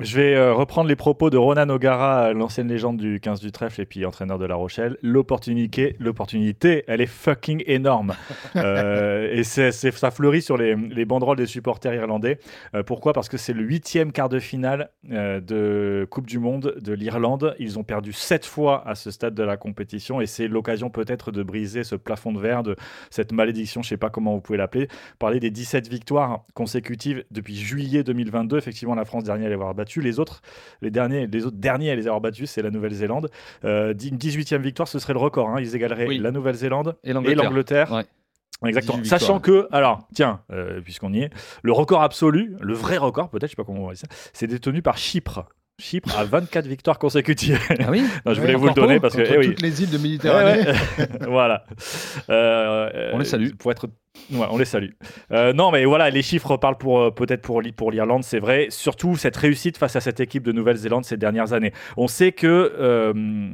Je 0.00 0.16
vais 0.16 0.34
euh, 0.34 0.52
reprendre 0.52 0.88
les 0.88 0.96
propos 0.96 1.30
de 1.30 1.36
Ronan 1.36 1.68
O'Gara, 1.68 2.32
l'ancienne 2.32 2.66
légende 2.66 2.96
du 2.96 3.20
15 3.20 3.38
du 3.38 3.52
trèfle 3.52 3.80
et 3.80 3.86
puis 3.86 4.04
entraîneur 4.04 4.40
de 4.40 4.44
La 4.44 4.56
Rochelle. 4.56 4.96
L'opportunité, 5.02 5.94
l'opportunité, 6.00 6.82
elle 6.88 7.00
est 7.00 7.06
fucking 7.06 7.62
énorme. 7.66 8.14
Euh, 8.56 9.32
et 9.32 9.42
ça 9.42 10.10
fleurit 10.10 10.40
sur 10.40 10.56
les, 10.56 10.76
les 10.76 11.04
banderoles 11.04 11.36
des 11.36 11.46
supporters 11.46 11.92
irlandais. 11.92 12.38
Euh, 12.74 12.82
pourquoi? 12.82 13.12
Parce 13.12 13.28
que 13.28 13.36
c'est 13.36 13.52
le 13.52 13.62
huitième 13.62 14.12
quart 14.12 14.28
de 14.28 14.38
finale 14.38 14.90
de 15.04 16.06
Coupe 16.08 16.26
du 16.26 16.38
Monde 16.38 16.76
de 16.80 16.92
l'Irlande. 16.92 17.56
Ils 17.58 17.78
ont 17.78 17.82
perdu 17.82 18.12
sept 18.12 18.46
fois 18.46 18.86
à 18.86 18.94
ce 18.94 19.10
stade 19.10 19.34
de 19.34 19.42
la 19.42 19.56
compétition 19.56 20.20
et 20.20 20.26
c'est 20.26 20.46
l'occasion 20.46 20.88
peut-être 20.88 21.32
de 21.32 21.42
briser 21.42 21.84
ce 21.84 21.96
plafond 21.96 22.32
de 22.32 22.38
verre, 22.38 22.62
de 22.62 22.76
cette 23.10 23.32
malédiction, 23.32 23.82
je 23.82 23.86
ne 23.86 23.90
sais 23.90 23.96
pas 23.96 24.10
comment 24.10 24.34
vous 24.34 24.40
pouvez 24.40 24.58
l'appeler. 24.58 24.88
Parler 25.18 25.40
des 25.40 25.50
17 25.50 25.88
victoires 25.88 26.44
consécutives 26.54 27.24
depuis 27.32 27.56
juillet 27.56 28.04
2022. 28.04 28.56
Effectivement, 28.56 28.94
la 28.94 29.04
France 29.04 29.24
dernière 29.24 29.46
à 29.46 29.50
les 29.50 29.54
avoir 29.54 29.74
battus. 29.84 30.02
Les 30.02 30.18
autres, 30.18 30.40
les 30.82 30.90
derniers, 30.90 31.26
les 31.26 31.46
autres 31.46 31.56
derniers 31.58 31.90
à 31.90 31.94
les 31.94 32.06
avoir 32.06 32.20
battus, 32.20 32.50
c'est 32.50 32.62
la 32.62 32.70
Nouvelle-Zélande. 32.70 33.30
Euh, 33.64 33.92
une 33.94 34.16
18e 34.18 34.60
victoire, 34.62 34.88
ce 34.88 34.98
serait 34.98 35.12
le 35.12 35.18
record. 35.18 35.48
hein. 35.50 35.60
Ils 35.60 35.76
égaleraient 35.76 36.06
Oui. 36.06 36.18
la 36.18 36.30
Nouvelle-Zélande 36.30 36.96
Et 37.04 37.10
et 37.10 37.34
l'Angleterre. 37.34 37.92
Ouais. 37.92 38.04
Exactement. 38.68 38.98
18 38.98 39.08
Sachant 39.08 39.40
que, 39.40 39.68
alors, 39.72 40.08
tiens, 40.14 40.40
euh, 40.52 40.80
puisqu'on 40.80 41.12
y 41.12 41.22
est, 41.22 41.30
le 41.62 41.72
record 41.72 42.02
absolu, 42.02 42.56
le 42.60 42.72
vrai 42.74 42.96
record, 42.96 43.28
peut-être, 43.28 43.46
je 43.46 43.50
sais 43.50 43.56
pas 43.56 43.64
comment 43.64 43.80
on 43.82 43.88
va 43.88 43.94
dire 43.94 44.00
ça, 44.08 44.16
c'est 44.32 44.46
détenu 44.46 44.80
par 44.80 44.96
Chypre. 44.96 45.46
Chypre 45.80 46.16
a 46.16 46.24
24 46.24 46.68
24 46.68 46.98
consécutives. 47.00 47.58
Ah 47.80 47.90
oui 47.90 48.02
Non, 48.24 48.32
je 48.32 48.40
Ouais, 48.40 48.46
voulais 48.46 48.54
vous 48.54 48.68
le 48.68 48.74
donner 48.74 49.00
parce 49.00 49.16
que, 49.16 49.22
eh 49.22 49.38
oui. 49.38 49.46
toutes 49.48 49.62
les 49.62 49.82
îles 49.82 49.90
de 49.90 49.98
Méditerranée. 49.98 50.60
Ouais, 50.60 50.68
ouais. 50.98 51.08
voilà. 51.26 51.64
Euh, 52.30 53.10
On 53.12 53.18
les 53.18 53.24
salue. 53.24 53.50
Pour 53.58 53.72
être, 53.72 53.88
on 54.32 54.56
les 54.56 54.64
salue. 54.66 54.90
Euh, 55.32 55.52
non, 55.52 55.72
mais 55.72 55.84
voilà, 55.84 56.10
les 56.10 56.22
chiffres 56.22 56.56
parlent 56.56 56.78
pour 56.78 57.00
euh, 57.00 57.10
peut-être 57.10 57.42
pour 57.42 57.60
pour 57.76 57.90
l'Irlande, 57.90 58.22
c'est 58.22 58.38
vrai. 58.38 58.68
Surtout 58.70 59.16
cette 59.16 59.36
réussite 59.36 59.76
face 59.76 59.96
à 59.96 60.00
cette 60.00 60.20
équipe 60.20 60.44
de 60.44 60.52
Nouvelle-Zélande 60.52 61.04
ces 61.04 61.16
dernières 61.16 61.52
années. 61.52 61.72
On 61.96 62.06
sait 62.06 62.30
que 62.30 62.46
euh, 62.78 63.48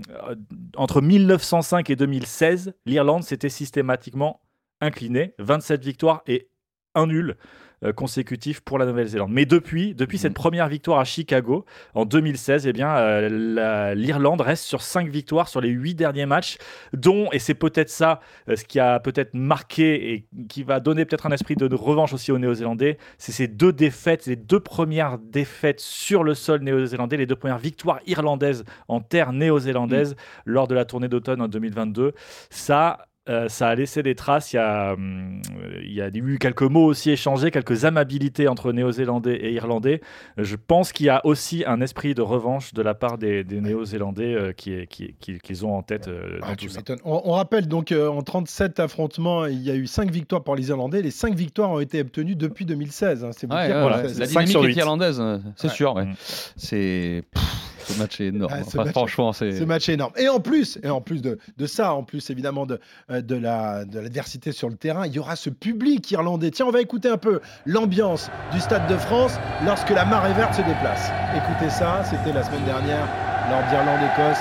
entre 0.76 1.00
1905 1.00 1.88
et 1.88 1.96
2016, 1.96 2.74
l'Irlande 2.84 3.24
s'était 3.24 3.48
systématiquement 3.48 4.42
inclinée, 4.82 5.34
27 5.38 5.82
victoires 5.82 6.22
et 6.26 6.48
un 6.94 7.06
nul 7.06 7.36
euh, 7.84 7.92
consécutif 7.92 8.60
pour 8.60 8.78
la 8.78 8.86
Nouvelle-Zélande. 8.86 9.30
Mais 9.32 9.46
depuis, 9.46 9.94
depuis 9.94 10.16
Mhm. 10.18 10.22
cette 10.22 10.34
première 10.34 10.68
victoire 10.68 10.98
à 10.98 11.04
Chicago 11.04 11.64
en 11.94 12.04
2016, 12.04 12.66
eh 12.66 12.72
bien, 12.72 12.94
euh, 12.96 13.28
la- 13.30 13.94
l'Irlande 13.94 14.40
reste 14.40 14.64
sur 14.64 14.82
5 14.82 15.08
victoires 15.08 15.48
sur 15.48 15.60
les 15.60 15.68
8 15.70 15.94
derniers 15.94 16.26
matchs, 16.26 16.58
dont, 16.92 17.28
et 17.32 17.38
c'est 17.38 17.54
peut-être 17.54 17.90
ça 17.90 18.20
euh, 18.48 18.56
ce 18.56 18.64
qui 18.64 18.78
a 18.80 19.00
peut-être 19.00 19.34
marqué 19.34 20.12
et 20.12 20.26
qui 20.48 20.62
va 20.62 20.80
donner 20.80 21.04
peut-être 21.04 21.26
un 21.26 21.30
esprit 21.32 21.56
de 21.56 21.74
revanche 21.74 22.12
aussi 22.12 22.32
aux 22.32 22.38
Néo-Zélandais, 22.38 22.98
c'est 23.18 23.32
ces 23.32 23.48
deux 23.48 23.72
défaites, 23.72 24.26
les 24.26 24.36
deux 24.36 24.60
premières 24.60 25.18
défaites 25.18 25.80
sur 25.80 26.22
le 26.24 26.34
sol 26.34 26.60
néo-zélandais, 26.62 27.16
les 27.16 27.26
deux 27.26 27.36
premières 27.36 27.58
victoires 27.58 28.00
irlandaises 28.06 28.64
en 28.88 29.00
terre 29.00 29.32
néo-zélandaise 29.32 30.16
lors 30.44 30.68
de 30.68 30.74
la 30.74 30.84
tournée 30.84 31.08
d'automne 31.08 31.40
en 31.40 31.48
2022. 31.48 32.12
Ça, 32.50 33.06
euh, 33.28 33.48
ça 33.48 33.68
a 33.68 33.74
laissé 33.74 34.02
des 34.02 34.14
traces. 34.14 34.52
Il 34.52 34.56
y 34.56 34.58
a, 34.58 34.94
hum, 34.94 35.42
il 35.82 35.92
y 35.92 36.00
a 36.00 36.08
eu 36.12 36.38
quelques 36.38 36.62
mots 36.62 36.86
aussi 36.86 37.10
échangés, 37.10 37.50
quelques 37.50 37.84
amabilités 37.84 38.48
entre 38.48 38.72
Néo-Zélandais 38.72 39.36
et 39.36 39.52
Irlandais. 39.52 40.00
Je 40.38 40.56
pense 40.56 40.92
qu'il 40.92 41.06
y 41.06 41.10
a 41.10 41.20
aussi 41.26 41.62
un 41.66 41.80
esprit 41.80 42.14
de 42.14 42.22
revanche 42.22 42.72
de 42.74 42.82
la 42.82 42.94
part 42.94 43.18
des, 43.18 43.44
des 43.44 43.60
Néo-Zélandais 43.60 44.34
euh, 44.34 44.52
qui 44.52 44.72
est- 44.72 44.86
qui- 44.86 45.14
qui- 45.20 45.38
qu'ils 45.38 45.66
ont 45.66 45.74
en 45.76 45.82
tête 45.82 46.08
euh, 46.08 46.40
dans 46.40 46.46
Ah, 46.48 46.56
tout 46.56 46.68
ça. 46.68 46.80
On, 47.04 47.20
on 47.24 47.32
rappelle 47.32 47.68
donc 47.68 47.92
euh, 47.92 48.08
en 48.08 48.22
37 48.22 48.80
affrontements, 48.80 49.46
il 49.46 49.60
y 49.62 49.70
a 49.70 49.74
eu 49.74 49.86
5 49.86 50.10
victoires 50.10 50.42
pour 50.42 50.56
les 50.56 50.68
Irlandais. 50.70 51.02
Les 51.02 51.10
5 51.10 51.34
victoires 51.34 51.70
ont 51.70 51.80
été 51.80 52.00
obtenues 52.00 52.36
depuis 52.36 52.64
2016. 52.64 53.24
hein. 53.24 53.30
C'est 53.32 53.46
vous 53.46 53.54
Ouais, 53.54 53.68
ouais, 53.72 53.84
ouais. 53.84 54.08
c'est- 54.08 54.18
La 54.20 54.26
dynamique 54.26 54.76
est 54.76 54.80
irlandaise, 54.80 55.22
c'est 55.56 55.68
Ouais. 55.68 55.74
sûr. 55.74 55.94
ouais. 55.94 56.08
C'est 56.56 57.22
pff, 57.32 57.69
ce 57.94 57.98
match 57.98 58.20
est 58.20 58.26
énorme. 58.26 58.52
Ah, 58.54 58.62
ce 58.62 58.68
Enfin, 58.68 58.84
match- 58.84 58.90
franchement, 58.92 59.32
c'est. 59.32 59.52
Ce 59.58 59.64
match 59.64 59.88
est 59.88 59.94
énorme. 59.94 60.12
Et 60.16 60.28
en 60.28 60.40
plus, 60.40 60.78
et 60.82 60.88
en 60.90 61.00
plus 61.00 61.22
de, 61.22 61.38
de 61.56 61.66
ça, 61.66 61.94
en 61.94 62.02
plus 62.02 62.30
évidemment 62.30 62.66
de, 62.66 62.80
euh, 63.10 63.20
de 63.20 63.36
la 63.36 63.84
de 63.84 63.98
l'adversité 64.00 64.52
sur 64.52 64.68
le 64.68 64.76
terrain, 64.76 65.06
il 65.06 65.12
y 65.12 65.18
aura 65.18 65.36
ce 65.36 65.50
public 65.50 66.10
irlandais. 66.10 66.50
Tiens, 66.50 66.66
on 66.66 66.70
va 66.70 66.80
écouter 66.80 67.08
un 67.08 67.18
peu 67.18 67.40
l'ambiance 67.66 68.30
du 68.52 68.60
Stade 68.60 68.86
de 68.88 68.96
France 68.96 69.38
lorsque 69.64 69.90
la 69.90 70.04
marée 70.04 70.32
verte 70.34 70.54
se 70.54 70.62
déplace. 70.62 71.10
Écoutez 71.36 71.70
ça, 71.70 72.02
c'était 72.04 72.32
la 72.32 72.42
semaine 72.42 72.64
dernière 72.64 73.06
lors 73.50 73.62
d'Irlande-Écosse. 73.70 74.38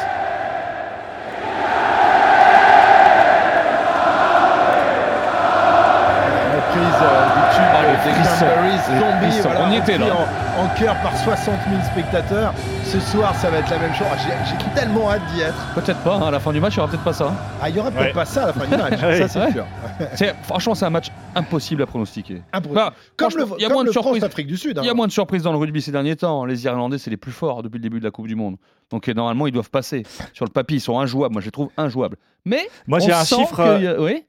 La 6.39 6.55
reprise 6.55 6.99
euh, 7.01 7.25
du 7.35 7.55
tube 7.55 7.71
Ah, 7.73 7.81
le 7.83 7.91
de 7.91 7.97
frisson. 8.13 8.45
Cranberries, 8.45 8.71
Les 8.71 8.99
Zombie, 8.99 9.31
frissons. 9.31 9.49
voilà, 9.49 9.65
On 9.65 9.71
y 9.71 9.77
était, 9.77 9.93
repris 9.97 10.07
là. 10.09 10.15
En, 10.59 10.63
en 10.65 10.67
chœur 10.75 10.95
par 11.01 11.17
60 11.17 11.55
000 11.69 11.81
spectateurs. 11.91 12.53
Ce 12.91 12.99
soir, 12.99 13.35
ça 13.35 13.51
va 13.51 13.59
être 13.59 13.69
la 13.69 13.77
même 13.77 13.93
chose. 13.93 14.07
Ah, 14.11 14.17
J'ai 14.17 14.79
tellement 14.81 15.11
hâte 15.11 15.21
d'y 15.33 15.41
être. 15.41 15.73
Peut-être 15.75 15.99
pas, 15.99 16.15
hein, 16.15 16.23
à 16.27 16.31
la 16.31 16.39
fin 16.39 16.51
du 16.51 16.59
match, 16.59 16.73
il 16.73 16.77
n'y 16.79 16.81
aura 16.83 16.91
peut-être 16.91 17.03
pas 17.03 17.13
ça. 17.13 17.27
hein. 17.27 17.35
Ah, 17.61 17.69
il 17.69 17.75
y 17.75 17.79
aura 17.79 17.91
peut-être 17.91 18.05
Ouais. 18.07 18.13
pas 18.13 18.25
ça 18.25 18.43
à 18.43 18.47
la 18.47 18.53
fin 18.53 18.65
du 18.65 18.75
match. 18.81 18.99
Ça, 18.99 19.27
c'est 19.27 19.39
Ouais. 19.39 19.51
sûr. 19.51 20.33
Franchement, 20.43 20.73
c'est 20.73 20.85
un 20.85 20.89
match 20.89 21.07
impossible 21.35 21.83
à 21.83 21.85
pronostiquer. 21.85 22.41
Impossible. 22.51 22.73
Bah, 22.75 22.93
Comme 23.15 23.29
le, 23.35 23.45
franchement, 23.45 23.55
il 23.57 23.61
y 23.61 23.65
a 23.65 23.67
comme 23.67 23.73
moins 23.75 23.83
de 23.83 23.87
le 23.89 23.91
surprises. 23.93 24.17
France-Afrique 24.21 24.47
du 24.47 24.57
Sud. 24.57 24.77
hein. 24.79 24.81
Il 24.83 24.87
y 24.87 24.89
a 24.89 24.93
moins 24.95 25.05
de 25.05 25.11
surprises 25.11 25.43
dans 25.43 25.51
le 25.51 25.59
rugby 25.59 25.81
ces 25.83 25.91
derniers 25.91 26.15
temps. 26.15 26.45
Les 26.45 26.65
Irlandais, 26.65 26.97
c'est 26.97 27.11
les 27.11 27.17
plus 27.17 27.31
forts 27.31 27.61
depuis 27.61 27.77
le 27.77 27.83
début 27.83 27.99
de 27.99 28.05
la 28.05 28.11
Coupe 28.11 28.27
du 28.27 28.35
Monde. 28.35 28.55
Donc 28.89 29.07
euh, 29.07 29.13
normalement, 29.13 29.45
ils 29.45 29.53
doivent 29.53 29.69
passer. 29.69 30.03
Sur 30.33 30.45
le 30.45 30.51
papier, 30.51 30.77
ils 30.77 30.81
sont 30.81 30.99
injouables. 30.99 31.33
Moi, 31.33 31.41
je 31.41 31.45
les 31.47 31.51
trouve 31.51 31.69
injouables. 31.77 32.17
Mais 32.45 32.67
Moi, 32.87 32.97
on 33.01 33.05
j'ai 33.05 33.11
un 33.13 33.23
sent 33.23 33.35
chiffre. 33.35 33.59
a- 33.59 34.01
Oui? 34.01 34.25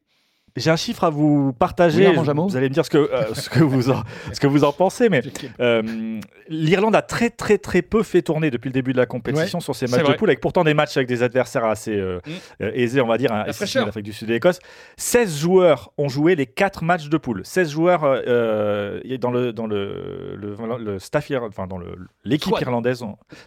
J'ai 0.57 0.71
un 0.71 0.76
chiffre 0.76 1.04
à 1.04 1.11
vous 1.11 1.52
partager. 1.52 2.07
Oui, 2.09 2.14
vous 2.49 2.57
allez 2.57 2.69
me 2.69 2.75
dire 2.75 2.85
ce 2.85 2.90
que, 2.90 2.99
euh, 2.99 3.35
ce 3.35 3.49
que, 3.50 3.61
vous, 3.62 3.90
en, 3.90 4.02
ce 4.33 4.40
que 4.40 4.47
vous 4.47 4.64
en 4.64 4.73
pensez. 4.73 5.09
Mais 5.09 5.23
euh, 5.61 6.21
l'Irlande 6.49 6.95
a 6.97 7.02
très, 7.02 7.30
très, 7.30 7.59
très 7.59 7.83
peu 7.83 8.02
fait 8.02 8.23
tourner 8.23 8.50
depuis 8.50 8.69
le 8.69 8.73
début 8.75 8.92
de 8.92 8.99
la 8.99 9.07
compétition 9.07 9.61
sur 9.61 9.75
ses 9.76 9.87
matchs 9.87 10.00
de 10.12 10.16
poule, 10.19 10.30
avec 10.30 10.40
pourtant 10.40 10.64
des 10.64 10.75
matchs 10.75 10.97
avec 10.97 11.09
des 11.09 11.23
adversaires 11.23 11.64
assez 11.64 11.95
euh, 11.97 12.21
Mm. 12.61 12.64
aisés, 12.75 13.00
on 13.00 13.07
va 13.07 13.16
dire. 13.19 13.33
hein, 13.33 13.45
l'Afrique 13.87 14.04
du 14.04 14.12
Sud 14.12 14.28
et 14.30 14.35
l'Écosse. 14.35 14.59
16 14.97 15.38
joueurs 15.38 15.92
ont 15.99 16.09
joué 16.09 16.35
les 16.35 16.47
4 16.47 16.83
matchs 16.85 17.09
de 17.09 17.16
poule. 17.16 17.42
16 17.45 17.71
joueurs 17.71 18.00
dans, 18.02 19.30
le, 19.30 19.52
dans 19.52 19.66
le, 19.66 20.35
le, 20.37 20.57
le 20.78 20.99
staff, 20.99 21.30
enfin 21.49 21.66
dans 21.66 21.78
le- 21.78 21.97
l'équipe 22.25 22.49
Squad. 22.49 22.62
irlandaise, 22.62 23.00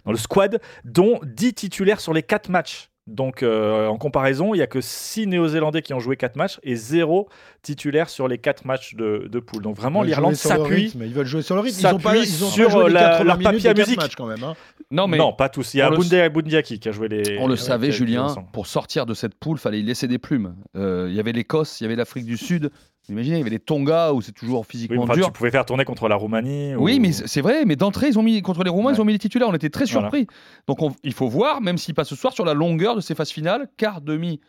dans 0.06 0.12
le 0.12 0.18
squad, 0.18 0.60
dont 0.86 1.20
10 1.24 1.54
titulaires 1.54 2.00
sur 2.00 2.14
les 2.14 2.24
4 2.24 2.50
matchs. 2.50 2.90
Donc, 3.06 3.44
euh, 3.44 3.88
en 3.88 3.98
comparaison, 3.98 4.54
il 4.54 4.58
n'y 4.60 4.64
a 4.64 4.68
que 4.68 4.80
6 4.80 5.28
Néo-Zélandais 5.28 5.82
qui 5.82 5.94
ont 5.94 6.00
joué 6.00 6.16
4 6.16 6.38
matchs 6.38 6.60
et 6.64 6.76
0 6.76 7.28
titulaires 7.62 8.08
sur 8.10 8.30
les 8.30 8.38
4 8.38 8.64
matchs 8.66 8.96
de, 8.96 9.28
de 9.30 9.40
poule. 9.40 9.62
Donc, 9.62 9.76
vraiment, 9.76 10.04
l'Irlande 10.04 10.36
s'appuie. 10.36 10.94
Ils 10.96 11.14
veulent 11.14 11.26
jouer 11.26 11.42
sur 11.42 11.56
le 11.56 11.62
rythme. 11.62 11.80
Ils 11.82 11.88
ont 11.88 12.00
pas, 12.00 12.16
ils 12.16 12.44
ont 12.46 12.48
pas 12.48 12.54
sur 12.54 12.70
joué 12.70 12.84
les 12.88 12.94
la- 12.94 13.00
80 13.02 13.24
leur 13.26 13.40
papier 13.40 13.70
à 13.70 13.74
musique. 13.74 13.98
matchs 13.98 14.16
quand 14.16 14.26
même. 14.28 14.44
hein. 14.44 14.56
Non, 14.90 15.08
mais 15.08 15.18
Non, 15.18 15.34
pas 15.34 15.50
tous. 15.50 15.74
Il 15.74 15.78
y 15.78 15.82
a 15.82 15.90
Bunde 15.90 16.32
Bundiaki 16.34 16.80
qui 16.80 16.88
a 16.88 16.94
joué 16.94 17.10
les. 17.10 17.38
On 17.40 17.48
le 17.48 17.58
savait, 17.58 17.92
Julien, 17.92 18.34
pour 18.54 18.68
sortir 18.68 19.06
de 19.06 19.14
cette 19.14 19.36
poule, 19.36 19.58
fallait 19.58 19.82
y 19.82 19.84
laisser 19.84 20.08
des 20.08 20.18
plumes. 20.20 20.56
Euh, 20.78 21.08
Il 21.10 21.16
y 21.16 21.20
avait 21.20 21.34
l'Écosse, 21.34 21.82
il 21.82 21.84
y 21.84 21.88
avait 21.88 21.98
l'Afrique 21.98 22.26
du 22.26 22.38
Sud. 22.38 22.72
Vous 23.08 23.14
imaginez, 23.14 23.36
il 23.36 23.40
y 23.40 23.42
avait 23.42 23.50
les 23.50 23.60
Tonga 23.60 24.14
où 24.14 24.22
c'est 24.22 24.32
toujours 24.32 24.60
Oui, 24.62 24.66
physiquement 24.70 25.04
enfin, 25.04 25.14
dur. 25.16 25.26
tu 25.26 25.32
pouvais 25.34 25.52
faire 25.52 25.66
tourner 25.66 25.84
contre 25.84 26.08
la 26.08 26.16
Roumanie. 26.16 26.74
Oui, 26.76 26.98
ou- 26.98 27.02
mais 27.02 27.12
c'est 27.12 27.42
vrai, 27.42 27.66
mais 27.66 27.76
d'entrée, 27.76 28.08
ils 28.08 28.18
ont 28.18 28.24
mis 28.24 28.42
contre 28.42 28.64
les 28.64 28.70
Roumains, 28.70 28.92
Ouais. 28.92 28.96
ils 28.96 29.02
ont 29.02 29.06
mis 29.06 29.12
les 29.14 29.20
titulaires. 29.20 29.50
On 29.50 29.54
était 29.54 29.70
très 29.70 29.86
Voilà. 29.86 30.08
surpris. 30.10 30.28
Donc 30.68 30.82
on- 30.82 30.94
il 31.04 31.14
faut 31.14 31.28
voir, 31.28 31.60
même 31.62 31.78
s'il 31.78 31.94
passe 31.96 32.08
ce 32.08 32.16
soir, 32.16 32.32
sur 32.34 32.46
la 32.46 32.54
longueur 32.54 32.96
de 32.96 33.02
ces 33.02 33.14
phases 33.14 33.32
finales, 33.32 33.68
quart, 33.78 34.00
demi 34.02 34.40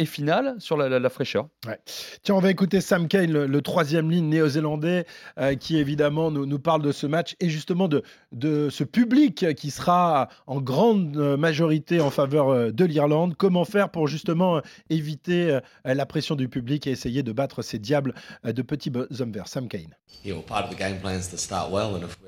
et 0.00 0.06
finale, 0.06 0.54
sur 0.58 0.76
la, 0.76 0.88
la- 0.88 0.98
la 0.98 1.10
fraîcheur. 1.10 1.48
Tiens, 2.22 2.34
on 2.34 2.40
va 2.40 2.50
écouter 2.50 2.80
Sam 2.80 3.06
Kane, 3.06 3.30
le, 3.30 3.46
le 3.46 3.62
troisième 3.62 4.10
ligne 4.10 4.28
néo-zélandais, 4.28 5.04
euh, 5.38 5.54
qui 5.54 5.76
évidemment 5.76 6.30
nous, 6.30 6.46
nous 6.46 6.58
parle 6.58 6.82
de 6.82 6.90
ce 6.92 7.06
match 7.06 7.36
et 7.38 7.48
justement 7.50 7.86
de, 7.86 8.02
de 8.32 8.70
ce 8.70 8.82
public 8.84 9.54
qui 9.54 9.70
sera 9.70 10.28
en 10.46 10.60
grande 10.60 11.16
euh, 11.16 11.36
majorité 11.36 12.00
en 12.00 12.10
faveur 12.10 12.48
euh, 12.48 12.70
de 12.72 12.84
l'Irlande. 12.84 13.34
Comment 13.36 13.64
faire 13.66 13.90
pour 13.90 14.08
justement 14.08 14.60
éviter 14.88 15.58
la 15.84 16.06
pression 16.06 16.34
du 16.34 16.48
public 16.48 16.86
et 16.86 16.90
essayer 16.90 17.22
de 17.22 17.32
battre 17.32 17.60
ces 17.62 17.78
diables 17.78 18.14
de 18.44 18.62
petits 18.62 18.90
hommes 19.20 19.32
verts? 19.32 19.48
Sam 19.48 19.68
Kane. 19.68 19.94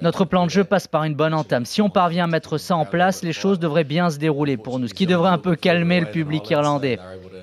Notre 0.00 0.24
plan 0.24 0.44
de 0.46 0.50
jeu 0.50 0.64
passe 0.64 0.86
par 0.88 1.04
une 1.04 1.14
bonne 1.14 1.34
entame. 1.34 1.64
Si 1.64 1.80
on 1.80 1.90
parvient 1.90 2.24
à 2.24 2.26
mettre 2.26 2.58
ça 2.58 2.76
en 2.76 2.84
place, 2.84 3.22
les 3.22 3.32
choses 3.32 3.58
devraient 3.58 3.84
bien 3.84 4.10
se 4.10 4.18
dérouler 4.18 4.56
pour 4.56 4.78
nous, 4.78 4.88
ce 4.88 4.94
qui 4.94 5.06
devrait 5.06 5.30
un 5.30 5.38
peu 5.38 5.56
calmer 5.56 6.00
le 6.00 6.06
public 6.10 6.48
irlandais. 6.50 6.98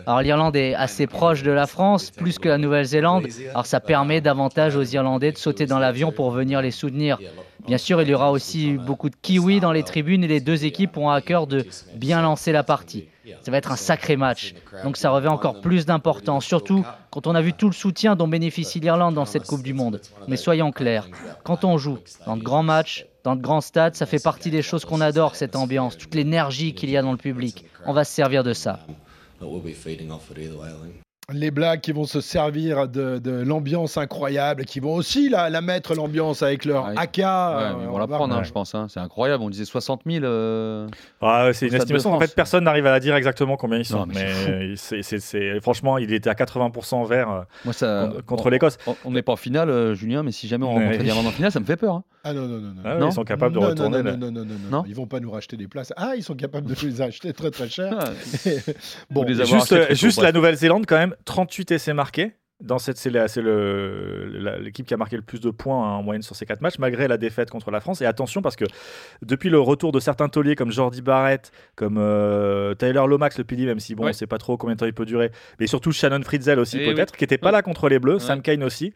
Alors 0.05 0.18
l'Irlande 0.21 0.55
est 0.55 0.73
assez 0.73 1.07
proche 1.07 1.43
de 1.43 1.51
la 1.51 1.67
France, 1.67 2.11
plus 2.11 2.39
que 2.39 2.49
la 2.49 2.57
Nouvelle-Zélande, 2.57 3.27
alors 3.51 3.65
ça 3.65 3.79
permet 3.79 4.21
davantage 4.21 4.75
aux 4.75 4.83
Irlandais 4.83 5.31
de 5.31 5.37
sauter 5.37 5.65
dans 5.65 5.79
l'avion 5.79 6.11
pour 6.11 6.31
venir 6.31 6.61
les 6.61 6.71
soutenir. 6.71 7.19
Bien 7.67 7.77
sûr, 7.77 8.01
il 8.01 8.09
y 8.09 8.13
aura 8.13 8.31
aussi 8.31 8.73
beaucoup 8.73 9.09
de 9.09 9.15
kiwis 9.21 9.59
dans 9.59 9.71
les 9.71 9.83
tribunes 9.83 10.23
et 10.23 10.27
les 10.27 10.39
deux 10.39 10.65
équipes 10.65 10.97
ont 10.97 11.09
à 11.09 11.21
cœur 11.21 11.45
de 11.45 11.65
bien 11.95 12.21
lancer 12.21 12.51
la 12.51 12.63
partie. 12.63 13.07
Ça 13.41 13.51
va 13.51 13.57
être 13.57 13.71
un 13.71 13.75
sacré 13.75 14.15
match, 14.15 14.55
donc 14.83 14.97
ça 14.97 15.11
revêt 15.11 15.27
encore 15.27 15.61
plus 15.61 15.85
d'importance, 15.85 16.45
surtout 16.45 16.83
quand 17.11 17.27
on 17.27 17.35
a 17.35 17.41
vu 17.41 17.53
tout 17.53 17.67
le 17.67 17.73
soutien 17.73 18.15
dont 18.15 18.27
bénéficie 18.27 18.79
l'Irlande 18.79 19.13
dans 19.13 19.25
cette 19.25 19.45
Coupe 19.45 19.61
du 19.61 19.73
Monde. 19.73 20.01
Mais 20.27 20.37
soyons 20.37 20.71
clairs, 20.71 21.07
quand 21.43 21.63
on 21.63 21.77
joue 21.77 21.99
dans 22.25 22.37
de 22.37 22.43
grands 22.43 22.63
matchs, 22.63 23.05
dans 23.23 23.35
de 23.35 23.41
grands 23.41 23.61
stades, 23.61 23.95
ça 23.95 24.05
fait 24.05 24.23
partie 24.23 24.49
des 24.49 24.61
choses 24.61 24.85
qu'on 24.85 25.01
adore, 25.01 25.35
cette 25.35 25.55
ambiance, 25.55 25.97
toute 25.97 26.15
l'énergie 26.15 26.73
qu'il 26.73 26.89
y 26.89 26.97
a 26.97 27.01
dans 27.01 27.11
le 27.11 27.17
public. 27.17 27.65
On 27.85 27.93
va 27.93 28.03
se 28.03 28.13
servir 28.13 28.43
de 28.43 28.53
ça. 28.53 28.79
it 29.41 29.45
will 29.45 29.59
be 29.59 29.73
feeding 29.73 30.11
off 30.11 30.31
it 30.31 30.37
either 30.37 30.57
way, 30.57 30.69
I 30.69 30.73
think. 30.73 31.01
Les 31.31 31.51
Blacks 31.51 31.81
qui 31.81 31.91
vont 31.91 32.05
se 32.05 32.21
servir 32.21 32.87
de, 32.87 33.19
de 33.19 33.31
l'ambiance 33.31 33.97
incroyable, 33.97 34.65
qui 34.65 34.79
vont 34.79 34.93
aussi 34.95 35.29
la, 35.29 35.49
la 35.49 35.61
mettre 35.61 35.93
l'ambiance 35.95 36.41
avec 36.43 36.65
leur 36.65 36.85
Ouais. 36.87 36.93
AK. 36.97 37.17
Ouais, 37.17 37.23
euh, 37.25 37.71
ils 37.81 37.87
on 37.87 37.91
vont 37.91 37.97
la 37.97 38.07
prendre, 38.07 38.35
hein, 38.35 38.43
je 38.43 38.51
pense. 38.51 38.73
hein. 38.75 38.87
C'est 38.89 38.99
incroyable. 38.99 39.43
On 39.43 39.49
disait 39.49 39.65
60 39.65 40.01
000. 40.05 40.23
euh, 40.25 40.87
Ah, 41.21 41.49
c'est 41.53 41.67
une 41.67 41.75
estimation. 41.75 42.13
En 42.13 42.19
fait, 42.19 42.33
personne 42.35 42.63
n'arrive 42.63 42.85
à 42.85 42.91
la 42.91 42.99
dire 42.99 43.15
exactement 43.15 43.57
combien 43.57 43.77
ils 43.79 43.85
sont. 43.85 43.99
Non, 43.99 44.05
mais 44.07 44.25
mais 44.49 44.75
c'est- 44.75 45.01
c'est- 45.01 45.19
c'est- 45.19 45.59
franchement, 45.61 45.97
il 45.97 46.13
était 46.13 46.29
à 46.29 46.35
80% 46.35 47.03
vert 47.05 47.29
euh, 47.31 47.41
Moi, 47.65 47.73
ça. 47.73 48.09
contre, 48.25 48.49
l'Écosse. 48.49 48.77
on- 49.05 49.11
n'est 49.11 49.21
pas 49.21 49.33
en 49.33 49.37
finale, 49.37 49.69
euh, 49.69 49.93
Julien, 49.95 50.23
mais 50.23 50.31
si 50.31 50.47
jamais 50.47 50.65
on 50.65 50.73
rencontre 50.73 50.97
l'Irlande 51.03 51.27
en 51.27 51.31
finale, 51.31 51.51
ça 51.51 51.59
me 51.59 51.65
fait 51.65 51.77
peur. 51.77 51.95
hein. 51.95 52.03
Ah 52.23 52.33
non, 52.33 52.41
non, 52.47 52.57
non. 52.59 52.67
non. 52.73 52.81
Ah 52.83 52.95
Non. 52.95 53.07
ils 53.09 53.13
sont 53.13 53.23
capables 53.23 53.53
de 53.53 53.59
retourner. 53.59 53.97
non, 53.99 54.03
là. 54.03 54.11
non, 54.17 54.17
non, 54.27 54.31
non, 54.31 54.45
non, 54.45 54.55
Non 54.69 54.77
non. 54.79 54.83
Ils 54.87 54.93
vont 54.95 55.07
pas 55.07 55.19
nous 55.21 55.31
racheter 55.31 55.55
des 55.55 55.67
places. 55.69 55.93
Ah, 55.95 56.13
ils 56.17 56.23
sont 56.23 56.35
capables 56.35 56.67
de 56.67 56.75
les 56.85 57.01
acheter 57.01 57.31
très 57.33 57.49
très 57.49 57.69
cher. 57.69 57.95
Ah, 57.97 58.09
bon, 59.09 59.25
Juste, 59.91 60.21
la 60.21 60.31
Nouvelle-Zélande, 60.33 60.85
quand 60.85 60.97
même, 60.97 61.15
38 61.25 61.71
essais 61.71 61.93
marqués. 61.93 62.33
Dans 62.61 62.77
cette, 62.77 62.97
c'est 62.97 63.09
l'équipe 64.61 64.85
qui 64.85 64.93
a 64.93 64.97
marqué 64.97 65.15
le 65.15 65.21
plus 65.21 65.39
de 65.39 65.49
points 65.49 65.77
hein, 65.87 65.93
en 65.97 66.03
moyenne 66.03 66.21
sur 66.21 66.35
ces 66.35 66.45
quatre 66.45 66.61
matchs, 66.61 66.77
malgré 66.77 67.07
la 67.07 67.17
défaite 67.17 67.49
contre 67.49 67.71
la 67.71 67.79
France. 67.79 68.01
Et 68.01 68.05
attention, 68.05 68.41
parce 68.41 68.55
que 68.55 68.65
depuis 69.21 69.49
le 69.49 69.59
retour 69.59 69.91
de 69.91 69.99
certains 69.99 70.27
tauliers 70.29 70.55
comme 70.55 70.71
Jordi 70.71 71.01
Barrett, 71.01 71.51
comme 71.75 71.97
euh, 71.97 72.73
Tyler 72.75 73.03
Lomax, 73.07 73.37
le 73.37 73.43
pilier, 73.45 73.65
même 73.65 73.79
si 73.79 73.95
bon, 73.95 74.03
on 74.03 74.05
Ouais. 74.07 74.13
sait 74.13 74.27
pas 74.27 74.37
trop 74.37 74.57
combien 74.57 74.75
de 74.75 74.79
temps 74.79 74.85
il 74.85 74.93
peut 74.93 75.05
durer, 75.05 75.31
mais 75.59 75.67
surtout 75.67 75.91
Shannon 75.91 76.21
Fritzel 76.23 76.59
aussi, 76.59 76.77
Eh 76.81 76.93
peut-être, 76.93 77.15
qui 77.15 77.23
n'était 77.23 77.37
pas 77.37 77.47
Ouais. 77.47 77.53
là 77.53 77.61
contre 77.61 77.87
les 77.89 77.99
Bleus, 77.99 78.15
Ouais. 78.15 78.19
Sam 78.19 78.41
Kane 78.41 78.63
aussi. 78.63 78.93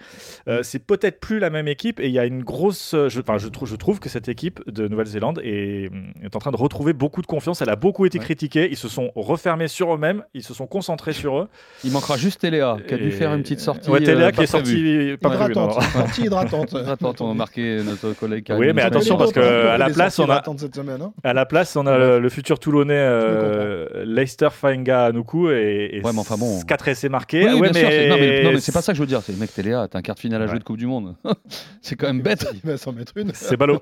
Euh, 0.47 0.61
c'est 0.63 0.79
peut-être 0.85 1.19
plus 1.19 1.39
la 1.39 1.49
même 1.49 1.67
équipe. 1.67 1.99
Et 1.99 2.07
il 2.07 2.13
y 2.13 2.19
a 2.19 2.25
une 2.25 2.43
grosse. 2.43 2.91
Je, 2.93 3.09
je, 3.09 3.47
trouve, 3.47 3.67
je 3.69 3.75
trouve 3.75 3.99
que 3.99 4.09
cette 4.09 4.27
équipe 4.27 4.61
de 4.69 4.87
Nouvelle-Zélande 4.87 5.39
est, 5.43 5.89
est 6.21 6.35
en 6.35 6.39
train 6.39 6.51
de 6.51 6.57
retrouver 6.57 6.93
beaucoup 6.93 7.21
de 7.21 7.27
confiance. 7.27 7.61
Elle 7.61 7.69
a 7.69 7.75
beaucoup 7.75 8.05
été 8.05 8.19
critiquée. 8.19 8.67
Ils 8.69 8.77
se 8.77 8.87
sont 8.89 9.11
refermés 9.15 9.67
sur 9.67 9.93
eux-mêmes. 9.93 10.23
Ils 10.33 10.43
se 10.43 10.53
sont 10.53 10.67
concentrés 10.67 11.13
sur 11.13 11.39
eux. 11.39 11.47
Il 11.83 11.91
manquera 11.91 12.17
juste 12.17 12.41
Téléa, 12.41 12.77
qui 12.87 12.93
a 12.93 12.97
dû 12.97 13.11
faire 13.11 13.33
une 13.33 13.41
petite 13.41 13.52
sortie. 13.59 13.89
Ouais, 13.89 13.99
Téléa 14.01 14.27
euh, 14.27 14.31
qui 14.31 14.41
est 14.41 14.45
sorti 14.47 14.71
prévue. 14.73 15.17
pas 15.17 15.29
prévu, 15.29 15.53
non, 15.53 15.63
hydratante. 15.69 15.83
non. 15.95 16.01
Sortie 16.01 16.21
hydratante. 16.21 16.75
Attends, 16.87 17.13
on 17.21 17.31
a 17.31 17.33
marqué 17.33 17.81
notre 17.83 18.13
collègue. 18.13 18.51
Oui, 18.57 18.71
mais 18.73 18.81
attention, 18.81 19.17
parce 19.17 19.31
que 19.31 19.39
à 19.39 19.77
la 19.77 19.89
place, 19.89 20.19
on 20.19 20.29
a- 20.29 20.41
cette 20.57 20.75
semaine. 20.75 21.01
hein. 21.01 21.13
À 21.23 21.33
la 21.33 21.45
place, 21.45 21.75
on 21.75 21.85
a 21.87 21.97
le, 21.97 22.19
le 22.19 22.29
futur 22.29 22.59
Toulonnais 22.59 22.93
euh, 22.97 24.03
Leicester 24.05 24.49
Fainga 24.51 25.11
Nuku 25.11 25.51
et, 25.51 25.97
et 25.97 26.01
Ouais, 26.03 26.11
mais 26.13 26.19
enfin 26.19 26.35
bon. 26.37 26.61
4 26.61 26.87
essais 26.89 27.09
marqués. 27.09 27.45
Oui, 27.45 27.61
non, 27.61 27.69
mais, 27.73 28.43
non, 28.43 28.51
mais 28.53 28.59
c'est 28.59 28.71
pas 28.71 28.81
ça 28.81 28.91
que 28.91 28.97
je 28.97 29.01
veux 29.01 29.07
dire. 29.07 29.21
C'est 29.23 29.31
le 29.33 29.37
mec 29.39 29.53
Téléa, 29.53 29.87
t'as 29.89 29.99
un 29.99 30.01
quart 30.01 30.15
de 30.15 30.19
finale 30.19 30.41
à 30.41 30.47
jouer 30.47 30.59
de 30.59 30.63
Coupe 30.63 30.77
du 30.77 30.85
Monde. 30.87 31.15
c'est 31.81 31.95
quand 31.95 32.07
même 32.07 32.21
bête. 32.21 32.45
Il 32.63 32.69
va 32.69 32.77
s'en 32.77 32.91
mettre 32.91 33.13
une. 33.17 33.31
C'est 33.33 33.57
ballot. 33.57 33.81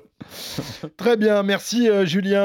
Très 0.96 1.16
bien, 1.16 1.42
merci 1.42 1.88
euh, 1.88 2.04
Julien. 2.04 2.42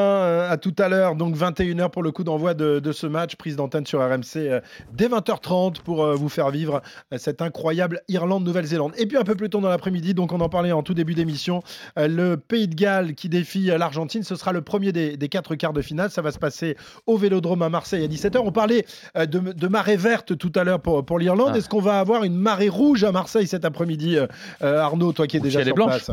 À 0.50 0.58
tout 0.58 0.74
à 0.80 0.88
l'heure, 0.90 1.16
donc 1.16 1.36
21h 1.36 1.90
pour 1.90 2.04
le 2.04 2.12
coup 2.12 2.24
d'envoi 2.24 2.54
de, 2.54 2.80
de 2.80 2.92
ce 2.92 3.08
match, 3.08 3.36
prise 3.36 3.56
d'antenne 3.56 3.86
sur 3.86 4.00
RMC 4.00 4.38
euh, 4.38 4.60
dès 4.94 5.08
20h30 5.08 5.82
pour 5.84 6.04
euh, 6.04 6.16
vous 6.16 6.30
faire 6.30 6.50
vivre 6.50 6.82
cette 7.18 7.42
incroyable 7.42 8.02
Irlande-Nouvelle-Zélande. 8.08 8.94
Et 8.98 9.06
puis 9.06 9.18
un 9.18 9.24
peu 9.24 9.36
plus 9.36 9.50
tôt 9.50 9.60
dans 9.60 9.70
l'après-midi, 9.70 10.14
donc 10.14 10.32
on 10.32 10.40
en 10.40 10.50
parlait 10.50 10.72
en 10.72 10.84
tout 10.84 10.94
début 10.94 11.14
d'émission, 11.14 11.62
euh, 11.98 12.08
le 12.08 12.38
Pays 12.38 12.68
de 12.68 12.76
Galles 12.76 13.16
qui 13.16 13.30
défie 13.30 13.72
euh, 13.72 13.78
l'Argentine, 13.78 14.24
ce 14.24 14.36
sera 14.36 14.52
le 14.52 14.62
premier 14.62 14.92
des, 14.92 15.18
des 15.18 15.30
quatre 15.30 15.56
quarts 15.56 15.74
de 15.74 15.82
finale. 15.82 16.10
Ça 16.12 16.22
va 16.22 16.32
se 16.32 16.40
passer 16.40 16.76
au 17.06 17.18
Vélodrome 17.18 17.62
à 17.62 17.70
Marseille 17.70 18.04
à 18.04 18.08
17h. 18.08 18.38
On 18.44 18.52
parlait 18.52 18.86
euh, 19.16 19.26
de, 19.26 19.40
de 19.40 19.68
marée 19.68 19.98
verte 19.98 20.38
tout 20.38 20.52
à 20.56 20.64
l'heure 20.64 20.82
pour, 20.82 21.06
pour 21.06 21.20
l'Irlande. 21.20 21.52
Ah. 21.54 21.58
Est-ce 21.58 21.70
qu'on 21.70 21.82
va 21.82 22.00
avoir 22.00 22.24
une 22.24 22.36
marée 22.36 22.70
rouge 22.70 23.04
à 23.04 23.12
Marseille 23.12 23.48
cet 23.48 23.66
après-midi, 23.66 24.18
euh, 24.18 24.28
Arnaud, 24.62 25.14
toi 25.14 25.28
qui 25.28 25.38
es 25.38 25.40
Ou 25.40 25.44
déjà 25.44 25.64
sur 25.64 25.76
place? 25.76 26.12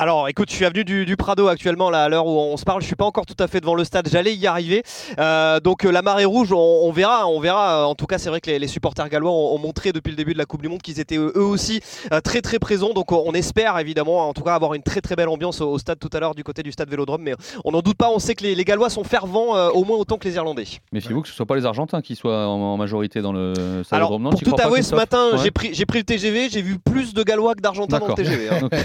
Alors, 0.00 0.28
écoute, 0.28 0.48
je 0.48 0.54
suis 0.54 0.64
avenue 0.64 0.84
du, 0.84 1.04
du 1.04 1.16
Prado 1.16 1.48
actuellement, 1.48 1.90
là, 1.90 2.04
à 2.04 2.08
l'heure 2.08 2.24
où 2.24 2.38
on 2.38 2.56
se 2.56 2.62
parle. 2.64 2.80
Je 2.82 2.86
suis 2.86 2.94
pas 2.94 3.04
encore 3.04 3.26
tout 3.26 3.34
à 3.40 3.48
fait 3.48 3.60
devant 3.60 3.74
le 3.74 3.82
stade. 3.82 4.08
J'allais 4.08 4.32
y 4.32 4.46
arriver. 4.46 4.84
Euh, 5.18 5.58
donc, 5.58 5.84
euh, 5.84 5.90
la 5.90 6.02
marée 6.02 6.24
rouge, 6.24 6.52
on, 6.52 6.56
on 6.56 6.92
verra. 6.92 7.26
On 7.26 7.40
verra. 7.40 7.84
En 7.88 7.96
tout 7.96 8.06
cas, 8.06 8.16
c'est 8.18 8.28
vrai 8.28 8.40
que 8.40 8.48
les, 8.48 8.60
les 8.60 8.68
supporters 8.68 9.08
gallois 9.08 9.32
ont, 9.32 9.56
ont 9.56 9.58
montré 9.58 9.90
depuis 9.90 10.10
le 10.10 10.16
début 10.16 10.34
de 10.34 10.38
la 10.38 10.44
Coupe 10.44 10.62
du 10.62 10.68
Monde 10.68 10.82
qu'ils 10.82 11.00
étaient 11.00 11.16
eux 11.16 11.32
aussi 11.36 11.80
euh, 12.12 12.20
très 12.20 12.42
très 12.42 12.60
présents. 12.60 12.92
Donc, 12.92 13.10
on 13.10 13.32
espère 13.32 13.76
évidemment, 13.80 14.28
en 14.28 14.32
tout 14.34 14.44
cas, 14.44 14.54
avoir 14.54 14.74
une 14.74 14.84
très 14.84 15.00
très 15.00 15.16
belle 15.16 15.28
ambiance 15.28 15.60
au, 15.60 15.68
au 15.72 15.78
stade 15.80 15.98
tout 15.98 16.10
à 16.12 16.20
l'heure 16.20 16.36
du 16.36 16.44
côté 16.44 16.62
du 16.62 16.70
stade 16.70 16.88
Vélodrome. 16.88 17.22
Mais 17.22 17.34
on 17.64 17.72
n'en 17.72 17.80
doute 17.80 17.96
pas. 17.96 18.08
On 18.10 18.20
sait 18.20 18.36
que 18.36 18.44
les, 18.44 18.54
les 18.54 18.64
Gallois 18.64 18.90
sont 18.90 19.02
fervents 19.02 19.56
euh, 19.56 19.68
au 19.70 19.82
moins 19.82 19.96
autant 19.98 20.16
que 20.16 20.28
les 20.28 20.36
Irlandais. 20.36 20.66
Méfiez-vous 20.92 21.22
que 21.22 21.28
ce 21.28 21.34
soit 21.34 21.44
pas 21.46 21.56
les 21.56 21.66
Argentins 21.66 22.02
qui 22.02 22.14
soient 22.14 22.46
en, 22.46 22.52
en 22.60 22.76
majorité 22.76 23.20
dans 23.20 23.32
le 23.32 23.52
stade 23.82 23.96
Alors, 23.96 24.10
Vélodrome. 24.10 24.22
Non, 24.22 24.30
pour 24.30 24.40
tout 24.42 24.62
avouer, 24.62 24.82
ce 24.82 24.94
matin, 24.94 25.30
Ouais. 25.32 25.38
j'ai 25.42 25.50
pris, 25.86 25.98
le 25.98 26.04
TGV. 26.04 26.50
J'ai 26.50 26.62
vu 26.62 26.78
plus 26.78 27.14
de 27.14 27.22
Gallois 27.24 27.56
que 27.56 27.62
d'Argentins 27.62 27.98
dans 27.98 28.06
le. 28.06 28.14
TGV. 28.14 28.48
hein. 28.48 28.68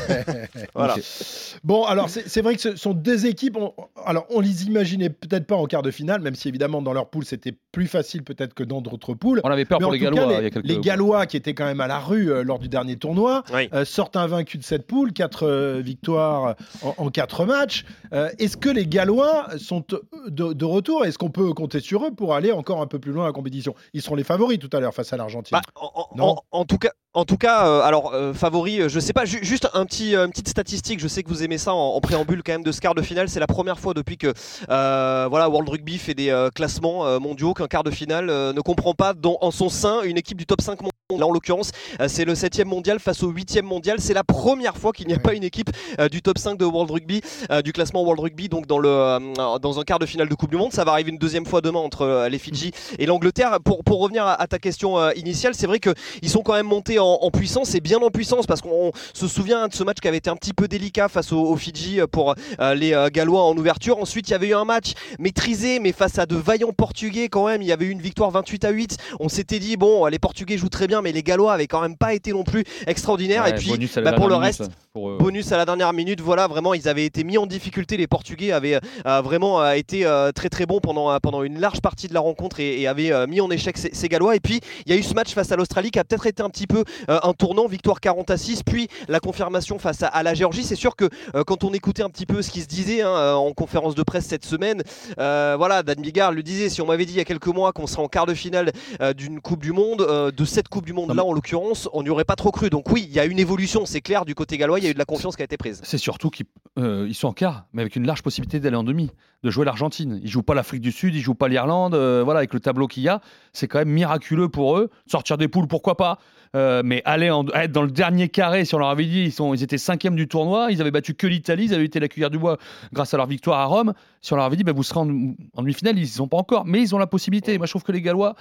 Voilà. 0.73 0.95
Bon, 1.63 1.85
alors 1.85 2.09
c'est 2.09 2.41
vrai 2.41 2.55
que 2.55 2.61
ce 2.61 2.75
sont 2.75 2.93
deux 2.93 3.25
équipes. 3.25 3.55
On, 3.57 3.73
alors 4.05 4.25
on 4.31 4.39
les 4.41 4.65
imaginait 4.65 5.09
peut-être 5.09 5.45
pas 5.45 5.55
en 5.55 5.65
quart 5.65 5.81
de 5.81 5.91
finale, 5.91 6.21
même 6.21 6.35
si 6.35 6.49
évidemment 6.49 6.81
dans 6.81 6.91
leur 6.93 7.09
poule 7.09 7.23
c'était 7.25 7.53
plus 7.71 7.87
facile 7.87 8.23
peut-être 8.23 8.53
que 8.53 8.63
dans 8.63 8.81
d'autres 8.81 9.13
poules. 9.13 9.39
On 9.43 9.49
avait 9.49 9.63
peur 9.65 9.79
Mais 9.79 9.83
pour 9.85 9.93
les 9.93 9.99
cas, 9.99 10.09
Gallois 10.11 10.27
les, 10.27 10.35
il 10.39 10.43
y 10.43 10.47
a 10.47 10.49
quelques 10.49 10.65
les 10.65 10.77
Gallois 10.79 11.25
qui 11.25 11.37
étaient 11.37 11.53
quand 11.53 11.65
même 11.65 11.79
à 11.79 11.87
la 11.87 11.99
rue 11.99 12.31
euh, 12.31 12.43
lors 12.43 12.59
du 12.59 12.67
dernier 12.69 12.97
tournoi 12.97 13.43
Oui. 13.53 13.69
euh, 13.73 13.85
sortent 13.85 14.17
invaincus 14.17 14.59
de 14.59 14.65
cette 14.65 14.87
poule, 14.87 15.13
quatre 15.13 15.47
euh, 15.47 15.79
victoires 15.81 16.55
en, 16.81 16.93
en 16.97 17.09
quatre 17.09 17.45
matchs. 17.45 17.85
Euh, 18.13 18.29
Est-ce 18.39 18.57
que 18.57 18.69
les 18.69 18.87
Gallois 18.87 19.47
sont 19.57 19.83
euh, 19.93 19.99
de, 20.27 20.53
de 20.53 20.65
retour? 20.65 21.05
Est-ce 21.05 21.17
qu'on 21.17 21.29
peut 21.31 21.53
compter 21.53 21.79
sur 21.79 22.05
eux 22.05 22.11
pour 22.11 22.33
aller 22.33 22.51
encore 22.51 22.81
un 22.81 22.87
peu 22.87 22.99
plus 22.99 23.11
loin 23.11 23.23
à 23.23 23.27
la 23.27 23.33
compétition? 23.33 23.73
Ils 23.93 24.01
seront 24.01 24.15
les 24.15 24.23
favoris 24.23 24.59
tout 24.59 24.69
à 24.75 24.79
l'heure 24.79 24.93
face 24.93 25.13
à 25.13 25.17
l'Argentine. 25.17 25.57
Bah, 25.75 26.33
en 26.51 26.65
tout 26.65 26.77
cas, 26.77 26.91
en 27.13 27.25
tout 27.25 27.37
cas, 27.37 27.67
euh, 27.67 27.81
alors 27.81 28.13
euh, 28.13 28.33
favori, 28.33 28.81
euh, 28.81 28.89
je 28.89 28.99
sais 28.99 29.13
pas, 29.13 29.25
ju- 29.25 29.43
juste 29.43 29.69
un 29.73 29.85
petit, 29.85 30.15
euh, 30.15 30.25
une 30.25 30.31
petite 30.31 30.49
statistique. 30.49 30.99
Je 30.99 31.07
sais 31.07 31.21
que 31.23 31.29
vous 31.29 31.43
aimez 31.43 31.57
ça 31.57 31.73
en, 31.73 31.99
préambule 32.01 32.41
quand 32.43 32.53
même 32.53 32.63
de 32.63 32.71
ce 32.71 32.81
quart 32.81 32.95
de 32.95 33.01
finale. 33.01 33.29
C'est 33.29 33.39
la 33.39 33.47
première 33.47 33.79
fois 33.79 33.93
depuis 33.93 34.17
que 34.17 34.33
voilà 34.67 35.49
World 35.49 35.69
Rugby 35.69 35.97
fait 35.97 36.13
des 36.15 36.49
classements 36.55 37.19
mondiaux 37.19 37.53
qu'un 37.53 37.67
quart 37.67 37.83
de 37.83 37.91
finale 37.91 38.25
ne 38.27 38.61
comprend 38.61 38.93
pas 38.93 39.13
dans, 39.13 39.37
en 39.41 39.51
son 39.51 39.69
sein 39.69 40.01
une 40.03 40.17
équipe 40.17 40.37
du 40.37 40.45
top 40.45 40.61
5 40.61 40.81
mondial. 40.81 40.92
Là, 41.17 41.27
en 41.27 41.31
l'occurrence, 41.31 41.71
euh, 41.99 42.07
c'est 42.07 42.25
le 42.25 42.35
7 42.35 42.65
mondial 42.65 42.99
face 42.99 43.23
au 43.23 43.29
8 43.29 43.61
mondial. 43.63 43.97
C'est 43.99 44.13
la 44.13 44.23
première 44.23 44.77
fois 44.77 44.91
qu'il 44.91 45.07
n'y 45.07 45.13
a 45.13 45.19
pas 45.19 45.33
une 45.33 45.43
équipe 45.43 45.69
euh, 45.99 46.09
du 46.09 46.21
top 46.21 46.37
5 46.37 46.57
de 46.57 46.65
World 46.65 46.91
Rugby, 46.91 47.21
euh, 47.51 47.61
du 47.61 47.73
classement 47.73 48.03
World 48.03 48.19
Rugby, 48.21 48.49
donc 48.49 48.67
dans, 48.67 48.79
le, 48.79 49.33
dans 49.59 49.79
un 49.79 49.83
quart 49.83 49.99
de 49.99 50.05
finale 50.05 50.29
de 50.29 50.35
Coupe 50.35 50.51
du 50.51 50.57
Monde. 50.57 50.73
Ça 50.73 50.83
va 50.83 50.91
arriver 50.93 51.11
une 51.11 51.17
deuxième 51.17 51.45
fois 51.45 51.61
demain 51.61 51.79
entre 51.79 52.27
les 52.29 52.37
Fidji 52.37 52.71
et 52.99 53.05
l'Angleterre. 53.05 53.59
Pour, 53.63 53.83
pour 53.83 53.99
revenir 53.99 54.25
à, 54.25 54.33
à 54.41 54.47
ta 54.47 54.59
question 54.59 55.11
initiale, 55.11 55.53
c'est 55.55 55.67
vrai 55.67 55.79
qu'ils 55.79 56.29
sont 56.29 56.41
quand 56.41 56.53
même 56.53 56.67
montés 56.67 56.99
en, 56.99 57.05
en 57.05 57.31
puissance 57.31 57.75
et 57.75 57.79
bien 57.79 57.99
en 57.99 58.09
puissance 58.09 58.45
parce 58.45 58.61
qu'on 58.61 58.91
se 59.13 59.27
souvient 59.27 59.67
de 59.67 59.73
ce 59.73 59.83
match 59.83 59.97
qui 60.01 60.07
avait 60.07 60.17
été 60.17 60.29
un 60.29 60.35
petit 60.35 60.53
peu 60.53 60.67
délicat 60.67 61.09
face 61.09 61.31
aux, 61.31 61.41
aux 61.41 61.57
Fidji 61.57 61.99
pour 62.11 62.35
les 62.75 62.95
Gallois 63.11 63.43
en 63.43 63.55
ouverture. 63.55 63.97
Ensuite, 63.99 64.29
il 64.29 64.31
y 64.31 64.35
avait 64.35 64.49
eu 64.49 64.55
un 64.55 64.65
match 64.65 64.93
maîtrisé, 65.19 65.79
mais 65.79 65.91
face 65.91 66.19
à 66.19 66.25
de 66.25 66.35
vaillants 66.35 66.73
Portugais 66.73 67.29
quand 67.29 67.47
même. 67.47 67.61
Il 67.61 67.67
y 67.67 67.71
avait 67.71 67.85
eu 67.85 67.89
une 67.89 68.01
victoire 68.01 68.31
28 68.31 68.65
à 68.65 68.69
8. 68.69 68.97
On 69.19 69.29
s'était 69.29 69.59
dit, 69.59 69.77
bon, 69.77 70.05
les 70.05 70.19
Portugais 70.19 70.57
jouent 70.57 70.69
très 70.69 70.87
bien, 70.87 71.01
mais 71.03 71.11
les 71.11 71.23
Gallois 71.23 71.53
avaient 71.53 71.67
quand 71.67 71.81
même 71.81 71.97
pas 71.97 72.13
été 72.13 72.31
non 72.31 72.43
plus 72.43 72.63
extraordinaires. 72.87 73.43
Ouais, 73.43 73.51
et 73.51 73.53
puis, 73.53 73.89
bah, 73.97 74.13
pour 74.13 74.27
le 74.29 74.35
reste, 74.35 74.63
pour 74.93 75.09
eux. 75.09 75.17
bonus 75.17 75.51
à 75.51 75.57
la 75.57 75.65
dernière 75.65 75.91
minute, 75.91 76.21
voilà, 76.21 76.47
vraiment, 76.47 76.75
ils 76.75 76.87
avaient 76.87 77.05
été 77.05 77.23
mis 77.23 77.39
en 77.39 77.47
difficulté. 77.47 77.97
Les 77.97 78.05
Portugais 78.05 78.51
avaient 78.51 78.79
euh, 79.07 79.21
vraiment 79.21 79.59
euh, 79.59 79.71
été 79.71 80.05
euh, 80.05 80.31
très 80.31 80.49
très 80.49 80.67
bons 80.67 80.79
pendant, 80.79 81.11
euh, 81.11 81.17
pendant 81.17 81.41
une 81.41 81.59
large 81.59 81.81
partie 81.81 82.07
de 82.07 82.13
la 82.13 82.19
rencontre 82.19 82.59
et, 82.59 82.79
et 82.81 82.87
avaient 82.87 83.11
euh, 83.11 83.25
mis 83.25 83.41
en 83.41 83.49
échec 83.49 83.75
ces, 83.75 83.89
ces 83.91 84.07
Gallois. 84.07 84.35
Et 84.35 84.39
puis, 84.39 84.59
il 84.85 84.91
y 84.91 84.95
a 84.95 84.99
eu 84.99 85.01
ce 85.01 85.15
match 85.15 85.33
face 85.33 85.51
à 85.51 85.55
l'Australie 85.55 85.89
qui 85.89 85.97
a 85.97 86.03
peut-être 86.03 86.27
été 86.27 86.43
un 86.43 86.49
petit 86.49 86.67
peu 86.67 86.83
euh, 87.09 87.19
un 87.23 87.33
tournant, 87.33 87.65
victoire 87.65 87.99
40 88.01 88.29
à 88.29 88.37
6, 88.37 88.61
puis 88.61 88.87
la 89.07 89.19
confirmation 89.19 89.79
face 89.79 90.03
à, 90.03 90.07
à 90.09 90.21
la 90.21 90.35
Géorgie. 90.35 90.63
C'est 90.63 90.75
sûr 90.75 90.95
que 90.95 91.09
euh, 91.33 91.43
quand 91.43 91.63
on 91.63 91.73
écoutait 91.73 92.03
un 92.03 92.09
petit 92.11 92.27
peu 92.27 92.43
ce 92.43 92.51
qui 92.51 92.61
se 92.61 92.67
disait 92.67 93.01
hein, 93.01 93.09
euh, 93.09 93.33
en 93.33 93.51
conférence 93.53 93.95
de 93.95 94.03
presse 94.03 94.27
cette 94.27 94.45
semaine, 94.45 94.83
euh, 95.17 95.55
voilà, 95.57 95.81
Dan 95.81 96.01
Bigard 96.01 96.33
le 96.33 96.43
disait, 96.43 96.69
si 96.69 96.83
on 96.83 96.85
m'avait 96.85 97.05
dit 97.05 97.13
il 97.13 97.17
y 97.17 97.21
a 97.21 97.25
quelques 97.25 97.47
mois 97.47 97.71
qu'on 97.73 97.87
serait 97.87 98.03
en 98.03 98.07
quart 98.09 98.27
de 98.27 98.35
finale 98.35 98.71
euh, 99.01 99.13
d'une 99.13 99.41
Coupe 99.41 99.63
du 99.63 99.71
Monde, 99.71 100.01
euh, 100.01 100.29
de 100.29 100.45
cette 100.45 100.67
Coupe 100.67 100.85
du 100.85 100.93
Monde 100.93 101.15
là 101.15 101.25
en 101.25 101.33
l'occurrence, 101.33 101.89
on 101.93 102.03
n'y 102.03 102.11
aurait 102.11 102.25
pas 102.25 102.35
trop 102.35 102.51
cru. 102.51 102.69
Donc 102.69 102.91
oui, 102.91 103.07
il 103.09 103.15
y 103.15 103.19
a 103.19 103.25
une 103.25 103.39
évolution, 103.39 103.87
c'est 103.87 104.01
clair, 104.01 104.23
du 104.25 104.35
côté 104.35 104.59
gallois, 104.59 104.82
il 104.83 104.85
y 104.85 104.87
a 104.89 104.91
eu 104.91 104.93
de 104.93 104.99
la 104.99 105.05
confiance 105.05 105.35
qui 105.35 105.41
a 105.41 105.45
été 105.45 105.57
prise. 105.57 105.81
C'est 105.83 105.97
surtout 105.97 106.29
qu'ils 106.29 106.45
euh, 106.79 107.05
ils 107.07 107.13
sont 107.13 107.27
en 107.27 107.33
quart, 107.33 107.65
mais 107.73 107.81
avec 107.81 107.95
une 107.95 108.05
large 108.07 108.21
possibilité 108.23 108.59
d'aller 108.59 108.75
en 108.75 108.83
demi, 108.83 109.11
de 109.43 109.49
jouer 109.49 109.63
l'Argentine. 109.65 110.19
Ils 110.23 110.29
jouent 110.29 110.41
pas 110.43 110.55
l'Afrique 110.55 110.81
du 110.81 110.91
Sud, 110.91 111.13
ils 111.15 111.21
jouent 111.21 111.35
pas 111.35 111.47
l'Irlande. 111.47 111.93
euh, 111.95 112.21
voilà, 112.23 112.39
avec 112.39 112.53
le 112.53 112.59
tableau 112.59 112.87
qu'il 112.87 113.03
y 113.03 113.09
a, 113.09 113.21
c'est 113.53 113.67
quand 113.67 113.79
même 113.79 113.89
miraculeux 113.89 114.49
pour 114.49 114.77
eux. 114.77 114.89
Sortir 115.05 115.37
des 115.37 115.47
poules, 115.47 115.67
pourquoi 115.67 115.97
pas 115.97 116.17
Euh, 116.55 116.81
Mais 116.85 117.01
aller 117.05 117.31
en- 117.31 117.47
être 117.47 117.71
dans 117.71 117.81
le 117.81 117.89
dernier 117.91 118.29
carré, 118.29 118.63
si 118.65 118.75
on 118.75 118.77
leur 118.77 118.89
avait 118.89 119.05
dit, 119.05 119.23
ils, 119.25 119.31
sont, 119.31 119.53
ils 119.55 119.63
étaient 119.63 119.79
cinquième 119.79 120.15
du 120.15 120.27
tournoi, 120.27 120.67
ils 120.71 120.81
avaient 120.81 120.91
battu 120.91 121.15
que 121.15 121.25
l'Italie, 121.25 121.65
ils 121.65 121.73
avaient 121.73 121.85
été 121.85 121.99
la 121.99 122.07
cuillère 122.07 122.29
du 122.29 122.37
bois 122.37 122.57
grâce 122.91 123.13
à 123.13 123.17
leur 123.17 123.25
victoire 123.25 123.59
à 123.59 123.65
Rome. 123.65 123.93
Si 124.21 124.33
on 124.33 124.35
leur 124.35 124.45
avait 124.45 124.55
dit, 124.55 124.63
bah, 124.63 124.71
vous 124.71 124.83
serez 124.83 124.99
en, 124.99 125.07
en 125.09 125.61
demi-finale, 125.63 125.97
ils 125.97 126.01
ne 126.01 126.05
sont 126.05 126.27
pas 126.27 126.37
encore, 126.37 126.65
mais 126.65 126.79
ils 126.81 126.93
ont 126.93 126.99
la 126.99 127.07
possibilité. 127.07 127.57
Moi, 127.57 127.65
je 127.65 127.71
trouve 127.71 127.83
que 127.83 127.91
les 127.91 128.01
Gallois, 128.01 128.35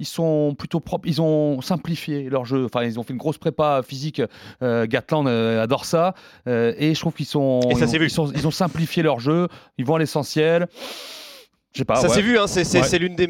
ils 0.00 0.06
sont 0.06 0.54
plutôt 0.56 0.80
propres, 0.80 1.08
ils 1.08 1.20
ont 1.20 1.60
simplifié 1.60 2.30
leur 2.30 2.44
jeu. 2.44 2.64
Enfin, 2.64 2.84
ils 2.84 2.98
ont 2.98 3.02
fait 3.02 3.12
une 3.12 3.18
grosse 3.18 3.38
prépa 3.38 3.82
physique. 3.86 4.22
Euh, 4.62 4.86
Gatland 4.86 5.26
euh, 5.26 5.62
adore 5.62 5.84
ça, 5.84 6.14
Euh, 6.46 6.72
et 6.78 6.94
je 6.94 7.00
trouve 7.00 7.14
qu'ils 7.14 7.26
sont, 7.26 7.60
Et 7.70 7.74
ça 7.74 7.84
ils, 7.86 7.88
ont, 7.96 7.98
vu. 7.98 8.06
ils 8.06 8.10
sont- 8.10 8.32
ils 8.32 8.46
ont 8.46 8.50
simplifié 8.52 9.02
leur 9.02 9.18
jeu. 9.20 9.48
Ils 9.76 9.84
vont 9.84 9.96
à 9.96 9.98
l'essentiel. 9.98 10.68
Pas. 11.86 11.96
ça 11.96 12.08
ouais. 12.08 12.14
s'est 12.14 12.22
vu, 12.22 12.38
hein, 12.38 12.46
c'est 12.48 12.64
c'est- 12.64 12.80
Ouais. 12.80 12.86
c'est 12.86 12.98
l'une 12.98 13.14
des. 13.14 13.28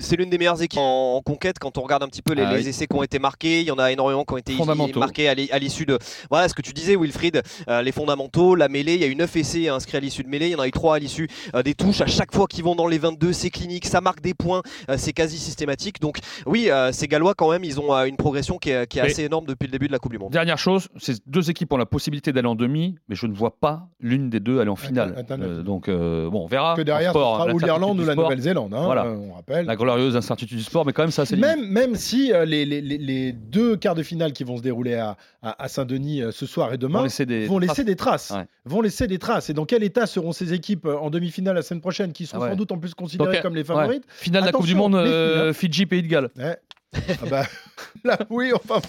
C'est 0.00 0.16
l'une 0.16 0.30
des 0.30 0.38
meilleures 0.38 0.60
équipes 0.62 0.80
en, 0.80 1.16
en 1.16 1.22
conquête 1.22 1.58
quand 1.58 1.78
on 1.78 1.82
regarde 1.82 2.02
un 2.02 2.08
petit 2.08 2.22
peu 2.22 2.34
les, 2.34 2.42
Ah 2.42 2.52
les 2.54 2.62
oui. 2.62 2.68
essais 2.68 2.86
qui 2.86 2.96
ont 2.96 3.02
été 3.02 3.18
marqués. 3.18 3.60
Il 3.60 3.66
y 3.66 3.70
en 3.70 3.78
a 3.78 3.90
énormément 3.92 4.24
qui 4.24 4.34
ont 4.34 4.38
été 4.38 4.54
marqués 4.96 5.28
à 5.28 5.34
l'i- 5.34 5.50
à 5.50 5.58
l'issue 5.58 5.86
de. 5.86 5.98
Voilà 6.30 6.48
ce 6.48 6.54
que 6.54 6.62
tu 6.62 6.72
disais, 6.72 6.96
Wilfried, 6.96 7.42
euh, 7.68 7.82
les 7.82 7.92
fondamentaux, 7.92 8.54
la 8.54 8.68
mêlée. 8.68 8.94
Il 8.94 9.00
y 9.00 9.04
a 9.04 9.08
eu 9.08 9.16
9 9.16 9.36
essais 9.36 9.68
inscrits 9.68 9.96
à 9.96 10.00
l'issue 10.00 10.22
de 10.22 10.28
mêlée. 10.28 10.46
Il 10.48 10.52
y 10.52 10.54
en 10.56 10.60
a 10.60 10.66
eu 10.68 10.70
3 10.72 10.96
à 10.96 10.98
l'issue 10.98 11.28
euh, 11.54 11.62
des 11.62 11.74
touches. 11.74 12.00
À 12.00 12.06
chaque 12.06 12.34
fois 12.34 12.46
qu'ils 12.46 12.64
vont 12.64 12.74
dans 12.74 12.86
les 12.88 12.98
22, 12.98 13.32
c'est 13.32 13.50
clinique, 13.50 13.86
ça 13.86 14.00
marque 14.00 14.20
des 14.20 14.34
points, 14.34 14.62
euh, 14.90 14.96
c'est 14.98 15.12
quasi 15.12 15.38
systématique. 15.38 16.00
Donc, 16.00 16.18
oui, 16.46 16.68
euh, 16.70 16.92
ces 16.92 17.08
Gallois, 17.08 17.34
quand 17.34 17.50
même, 17.50 17.64
ils 17.64 17.78
ont 17.80 17.94
euh, 17.94 18.04
une 18.04 18.16
progression 18.16 18.58
qui 18.58 18.70
est, 18.70 18.86
qui 18.86 18.98
est 18.98 19.02
Mais- 19.02 19.10
assez 19.10 19.24
énorme 19.24 19.46
depuis 19.46 19.66
le 19.66 19.72
début 19.72 19.86
de 19.86 19.92
la 19.92 19.98
Coupe 19.98 20.12
du 20.12 20.18
Monde. 20.18 20.32
Dernière 20.32 20.58
chose, 20.58 20.88
ces 20.98 21.14
deux 21.26 21.50
équipes 21.50 21.72
ont 21.72 21.76
la 21.76 21.86
possibilité 21.86 22.32
d'aller 22.32 22.48
en 22.48 22.54
demi, 22.54 22.96
mais 23.08 23.14
je 23.16 23.26
ne 23.26 23.34
vois 23.34 23.56
pas 23.58 23.88
l'une 24.00 24.30
des 24.30 24.40
deux 24.40 24.60
aller 24.60 24.70
en 24.70 24.76
finale. 24.76 25.14
attends, 25.16 25.34
attends. 25.34 25.42
Euh, 25.42 25.62
donc, 25.62 25.88
euh, 25.88 26.28
bon, 26.30 26.44
on 26.44 26.46
verra. 26.46 26.74
Que 26.76 26.82
derrière, 26.82 27.12
ce 27.12 27.18
sport, 27.18 27.40
sera 27.42 27.54
ou 27.54 27.58
l'Irlande 27.58 28.00
ou 28.00 28.04
la. 28.04 28.14
Nouvelle-Zélande, 28.14 28.72
hein, 28.74 28.82
Voilà. 28.84 29.04
euh, 29.06 29.16
on 29.30 29.34
rappelle. 29.34 29.66
La 29.66 29.75
glorieuse 29.76 30.16
incertitude 30.16 30.58
du 30.58 30.64
sport, 30.64 30.84
mais 30.86 30.92
quand 30.92 31.02
même, 31.02 31.10
ça, 31.10 31.24
c'est 31.26 31.36
Même, 31.36 31.66
même 31.68 31.94
si 31.94 32.32
euh, 32.32 32.44
les, 32.44 32.64
les- 32.64 32.80
les- 32.80 33.32
deux 33.32 33.76
quarts 33.76 33.94
de 33.94 34.02
finale 34.02 34.32
qui 34.32 34.42
vont 34.44 34.56
se 34.56 34.62
dérouler 34.62 34.94
à, 34.94 35.16
à- 35.42 35.62
à 35.64 35.68
Saint-Denis 35.68 36.22
euh, 36.22 36.30
ce 36.32 36.46
soir 36.46 36.72
et 36.74 36.78
demain 36.78 36.98
Vont 36.98 37.04
laisser 37.04 37.26
des 37.26 37.46
vont 37.46 37.58
laisser 37.58 37.74
traces. 37.74 37.84
des 37.86 37.96
traces. 37.96 38.30
Ouais. 38.30 38.46
Vont 38.64 38.80
laisser 38.80 39.06
des 39.06 39.18
traces. 39.18 39.50
Et 39.50 39.54
dans 39.54 39.64
quel 39.66 39.82
état 39.84 40.06
seront 40.06 40.32
ces 40.32 40.52
équipes 40.52 40.86
euh, 40.86 40.96
en 40.98 41.10
demi-finale 41.10 41.54
la 41.54 41.62
semaine 41.62 41.80
prochaine, 41.80 42.12
qui 42.12 42.26
seront 42.26 42.40
Ah 42.40 42.44
ouais. 42.46 42.50
sans 42.50 42.56
doute 42.56 42.72
en 42.72 42.78
plus 42.78 42.94
considérées 42.94 43.34
Donc, 43.34 43.42
comme 43.42 43.54
les 43.56 43.64
favorites? 43.64 44.04
Finale 44.08 44.42
de 44.42 44.46
la 44.46 44.52
Coupe 44.52 44.66
du 44.66 44.74
Monde. 44.74 45.52
Fidji, 45.52 45.86
Pays 45.86 46.02
de 46.02 46.08
Galles. 46.08 46.30
Ouais. 46.36 46.56
Ah 46.94 47.26
bah, 47.30 47.44
là, 48.04 48.18
oui, 48.30 48.52
enfin. 48.54 48.80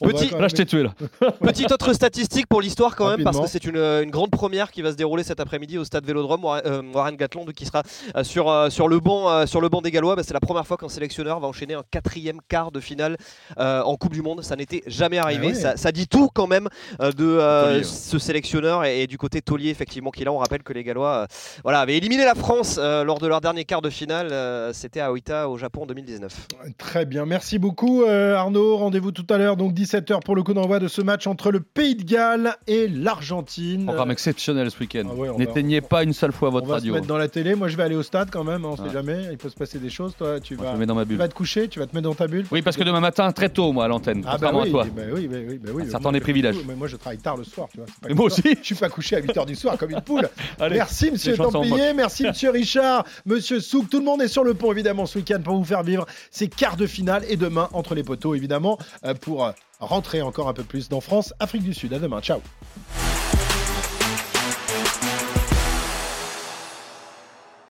on 0.00 0.08
Petit- 0.08 0.30
Là, 0.30 0.48
je 0.48 0.54
t'ai 0.54 0.66
tué, 0.66 0.82
là. 0.82 0.94
Petite 1.40 1.70
autre 1.72 1.92
statistique 1.92 2.46
pour 2.46 2.60
l'histoire 2.60 2.96
quand 2.96 3.08
même, 3.10 3.24
parce 3.24 3.38
que 3.40 3.46
c'est 3.46 3.64
une, 3.64 3.76
une 3.76 4.10
grande 4.10 4.30
première 4.30 4.70
qui 4.70 4.82
va 4.82 4.90
se 4.90 4.96
dérouler 4.96 5.22
cet 5.22 5.40
après-midi 5.40 5.78
au 5.78 5.84
stade 5.84 6.04
Vélodrome. 6.04 6.44
Warren, 6.44 6.62
euh, 6.66 6.82
Warren 6.92 7.16
Gatland 7.16 7.52
qui 7.52 7.66
sera 7.66 7.82
euh, 8.16 8.24
sur, 8.24 8.50
euh, 8.50 8.70
sur, 8.70 8.88
le 8.88 9.00
banc, 9.00 9.46
sur 9.46 9.60
le 9.60 9.68
banc 9.68 9.80
des 9.82 9.90
Gallois. 9.90 10.16
Bah, 10.16 10.22
c'est 10.24 10.34
la 10.34 10.40
première 10.40 10.66
fois 10.66 10.76
qu'un 10.76 10.88
sélectionneur 10.88 11.40
va 11.40 11.46
enchaîner 11.48 11.74
un 11.74 11.82
quatrième 11.90 12.40
quart 12.48 12.70
de 12.72 12.80
finale 12.80 13.16
euh, 13.58 13.82
en 13.82 13.96
Coupe 13.96 14.12
du 14.12 14.22
Monde. 14.22 14.42
Ça 14.42 14.56
n'était 14.56 14.82
jamais 14.86 15.18
arrivé. 15.18 15.46
Ah 15.46 15.48
ouais. 15.50 15.54
ça, 15.54 15.76
ça 15.76 15.92
dit 15.92 16.08
tout 16.08 16.28
quand 16.34 16.46
même 16.46 16.68
euh, 17.00 17.12
de 17.12 17.24
euh, 17.24 17.64
Taulier, 17.72 17.84
ce 17.84 18.18
sélectionneur 18.18 18.84
et, 18.84 19.02
et 19.02 19.06
du 19.06 19.18
côté 19.18 19.42
Taulier, 19.42 19.70
effectivement, 19.70 20.10
qui 20.10 20.24
là, 20.24 20.32
on 20.32 20.38
rappelle 20.38 20.62
que 20.62 20.72
les 20.72 20.84
Gallois 20.84 21.14
euh, 21.14 21.26
voilà, 21.62 21.80
avaient 21.80 21.96
éliminé 21.96 22.24
la 22.24 22.34
France 22.34 22.76
euh, 22.78 23.04
lors 23.04 23.18
de 23.18 23.26
leur 23.26 23.40
dernier 23.40 23.64
quart 23.64 23.82
de 23.82 23.90
finale. 23.90 24.28
Euh, 24.32 24.72
C'était 24.72 25.00
à 25.00 25.12
Oita 25.12 25.48
au 25.48 25.56
Japon 25.58 25.82
en 25.82 25.86
2019. 25.86 26.46
Très 26.78 27.04
bien, 27.06 27.26
merci 27.26 27.58
beaucoup 27.58 28.04
euh, 28.24 28.36
Arnaud. 28.36 28.76
Rendez-vous 28.76 29.12
tout 29.12 29.26
à 29.30 29.38
l'heure, 29.38 29.56
donc 29.56 29.72
17h 29.74 30.22
pour 30.22 30.34
le 30.36 30.42
coup 30.42 30.54
d'envoi 30.54 30.78
de 30.80 30.88
ce 30.88 31.02
match 31.02 31.26
entre 31.26 31.50
le 31.50 31.60
Pays 31.60 31.94
de 31.94 32.02
Galles 32.04 32.56
et 32.66 32.88
l'Argentine. 32.88 33.84
Programme 33.86 34.10
exceptionnel 34.10 34.70
ce 34.70 34.78
week-end. 34.80 35.02
Ah 35.10 35.14
ouais, 35.14 35.28
on 35.30 35.38
N'éteignez 35.38 35.80
pas 35.80 36.02
une 36.02 36.12
seule 36.12 36.32
fois 36.32 36.48
On 36.48 36.52
votre 36.52 36.66
va 36.66 36.74
radio. 36.74 36.92
se 36.92 36.98
mettre 36.98 37.06
dans 37.08 37.18
la 37.18 37.28
télé. 37.28 37.54
Moi, 37.54 37.68
je 37.68 37.76
vais 37.76 37.82
aller 37.82 37.94
au 37.94 38.02
stade 38.02 38.30
quand 38.30 38.44
même. 38.44 38.64
hein, 38.64 38.70
On 38.72 38.76
sait 38.76 38.82
Ouais. 38.84 38.90
jamais. 38.92 39.28
Il 39.30 39.38
peut 39.38 39.48
se 39.48 39.54
passer 39.54 39.78
des 39.78 39.90
choses. 39.90 40.14
Toi, 40.16 40.40
tu 40.40 40.56
Moi, 40.56 40.66
vas, 40.66 40.72
me 40.74 40.78
mets 40.78 40.86
dans 40.86 40.94
ma 40.94 41.04
tu 41.04 41.16
vas 41.16 41.28
te 41.28 41.34
coucher. 41.34 41.68
Tu 41.68 41.78
vas 41.78 41.86
te 41.86 41.94
mettre 41.94 42.08
dans 42.08 42.14
ta 42.14 42.26
bulle. 42.26 42.46
Oui, 42.50 42.62
parce 42.62 42.76
que 42.76 42.82
demain 42.82 43.00
matin, 43.00 43.30
très 43.32 43.48
tôt, 43.48 43.72
moi, 43.72 43.84
à 43.84 43.88
l'antenne. 43.88 44.24
Ah 44.26 44.36
bah 44.38 44.50
oui, 44.54 44.68
à 44.68 44.70
toi. 44.70 44.84
bah 44.94 45.02
oui, 45.14 45.28
bah 45.28 45.36
oui, 45.48 45.58
bah 45.62 45.70
oui. 45.74 45.84
Certains 45.90 46.00
Moi, 46.04 46.12
des 46.12 46.18
je- 46.18 46.22
privilèges. 46.22 46.56
Mais 46.66 46.74
moi, 46.74 46.88
je 46.88 46.96
travaille 46.96 47.18
tard 47.18 47.36
le 47.36 47.44
soir, 47.44 47.68
tu 47.70 47.78
vois. 47.78 47.86
pas 48.02 48.14
moi 48.14 48.26
aussi. 48.26 48.42
Je 48.60 48.64
suis 48.64 48.74
pas 48.74 48.88
couché 48.88 49.16
à 49.16 49.20
8h 49.20 49.46
du 49.46 49.54
soir 49.54 49.76
comme 49.78 49.90
une 49.90 50.00
poule. 50.00 50.28
Allez, 50.60 50.76
merci, 50.76 51.10
monsieur 51.10 51.36
Templier. 51.36 51.92
Merci, 51.94 52.24
monsieur 52.24 52.50
Richard. 52.54 53.04
Monsieur 53.26 53.60
Souk. 53.60 53.88
Tout 53.90 53.98
le 53.98 54.04
monde 54.04 54.22
est 54.22 54.28
sur 54.28 54.44
le 54.44 54.54
pont, 54.54 54.72
évidemment, 54.72 55.06
ce 55.06 55.18
week-end 55.18 55.40
pour 55.42 55.56
vous 55.56 55.64
faire 55.64 55.82
vivre 55.82 56.06
ces 56.30 56.48
quarts 56.48 56.76
de 56.76 56.86
finale. 56.86 57.22
Et 57.28 57.36
demain, 57.36 57.68
entre 57.72 57.94
les 57.94 58.02
évidemment, 58.34 58.78
euh, 59.04 59.14
pour 59.14 59.52
rentrer 59.80 60.22
encore 60.22 60.48
un 60.48 60.54
peu 60.54 60.64
plus 60.64 60.88
dans 60.88 61.00
France, 61.00 61.34
Afrique 61.40 61.62
du 61.62 61.74
Sud. 61.74 61.92
À 61.92 61.98
demain. 61.98 62.20
Ciao. 62.20 62.40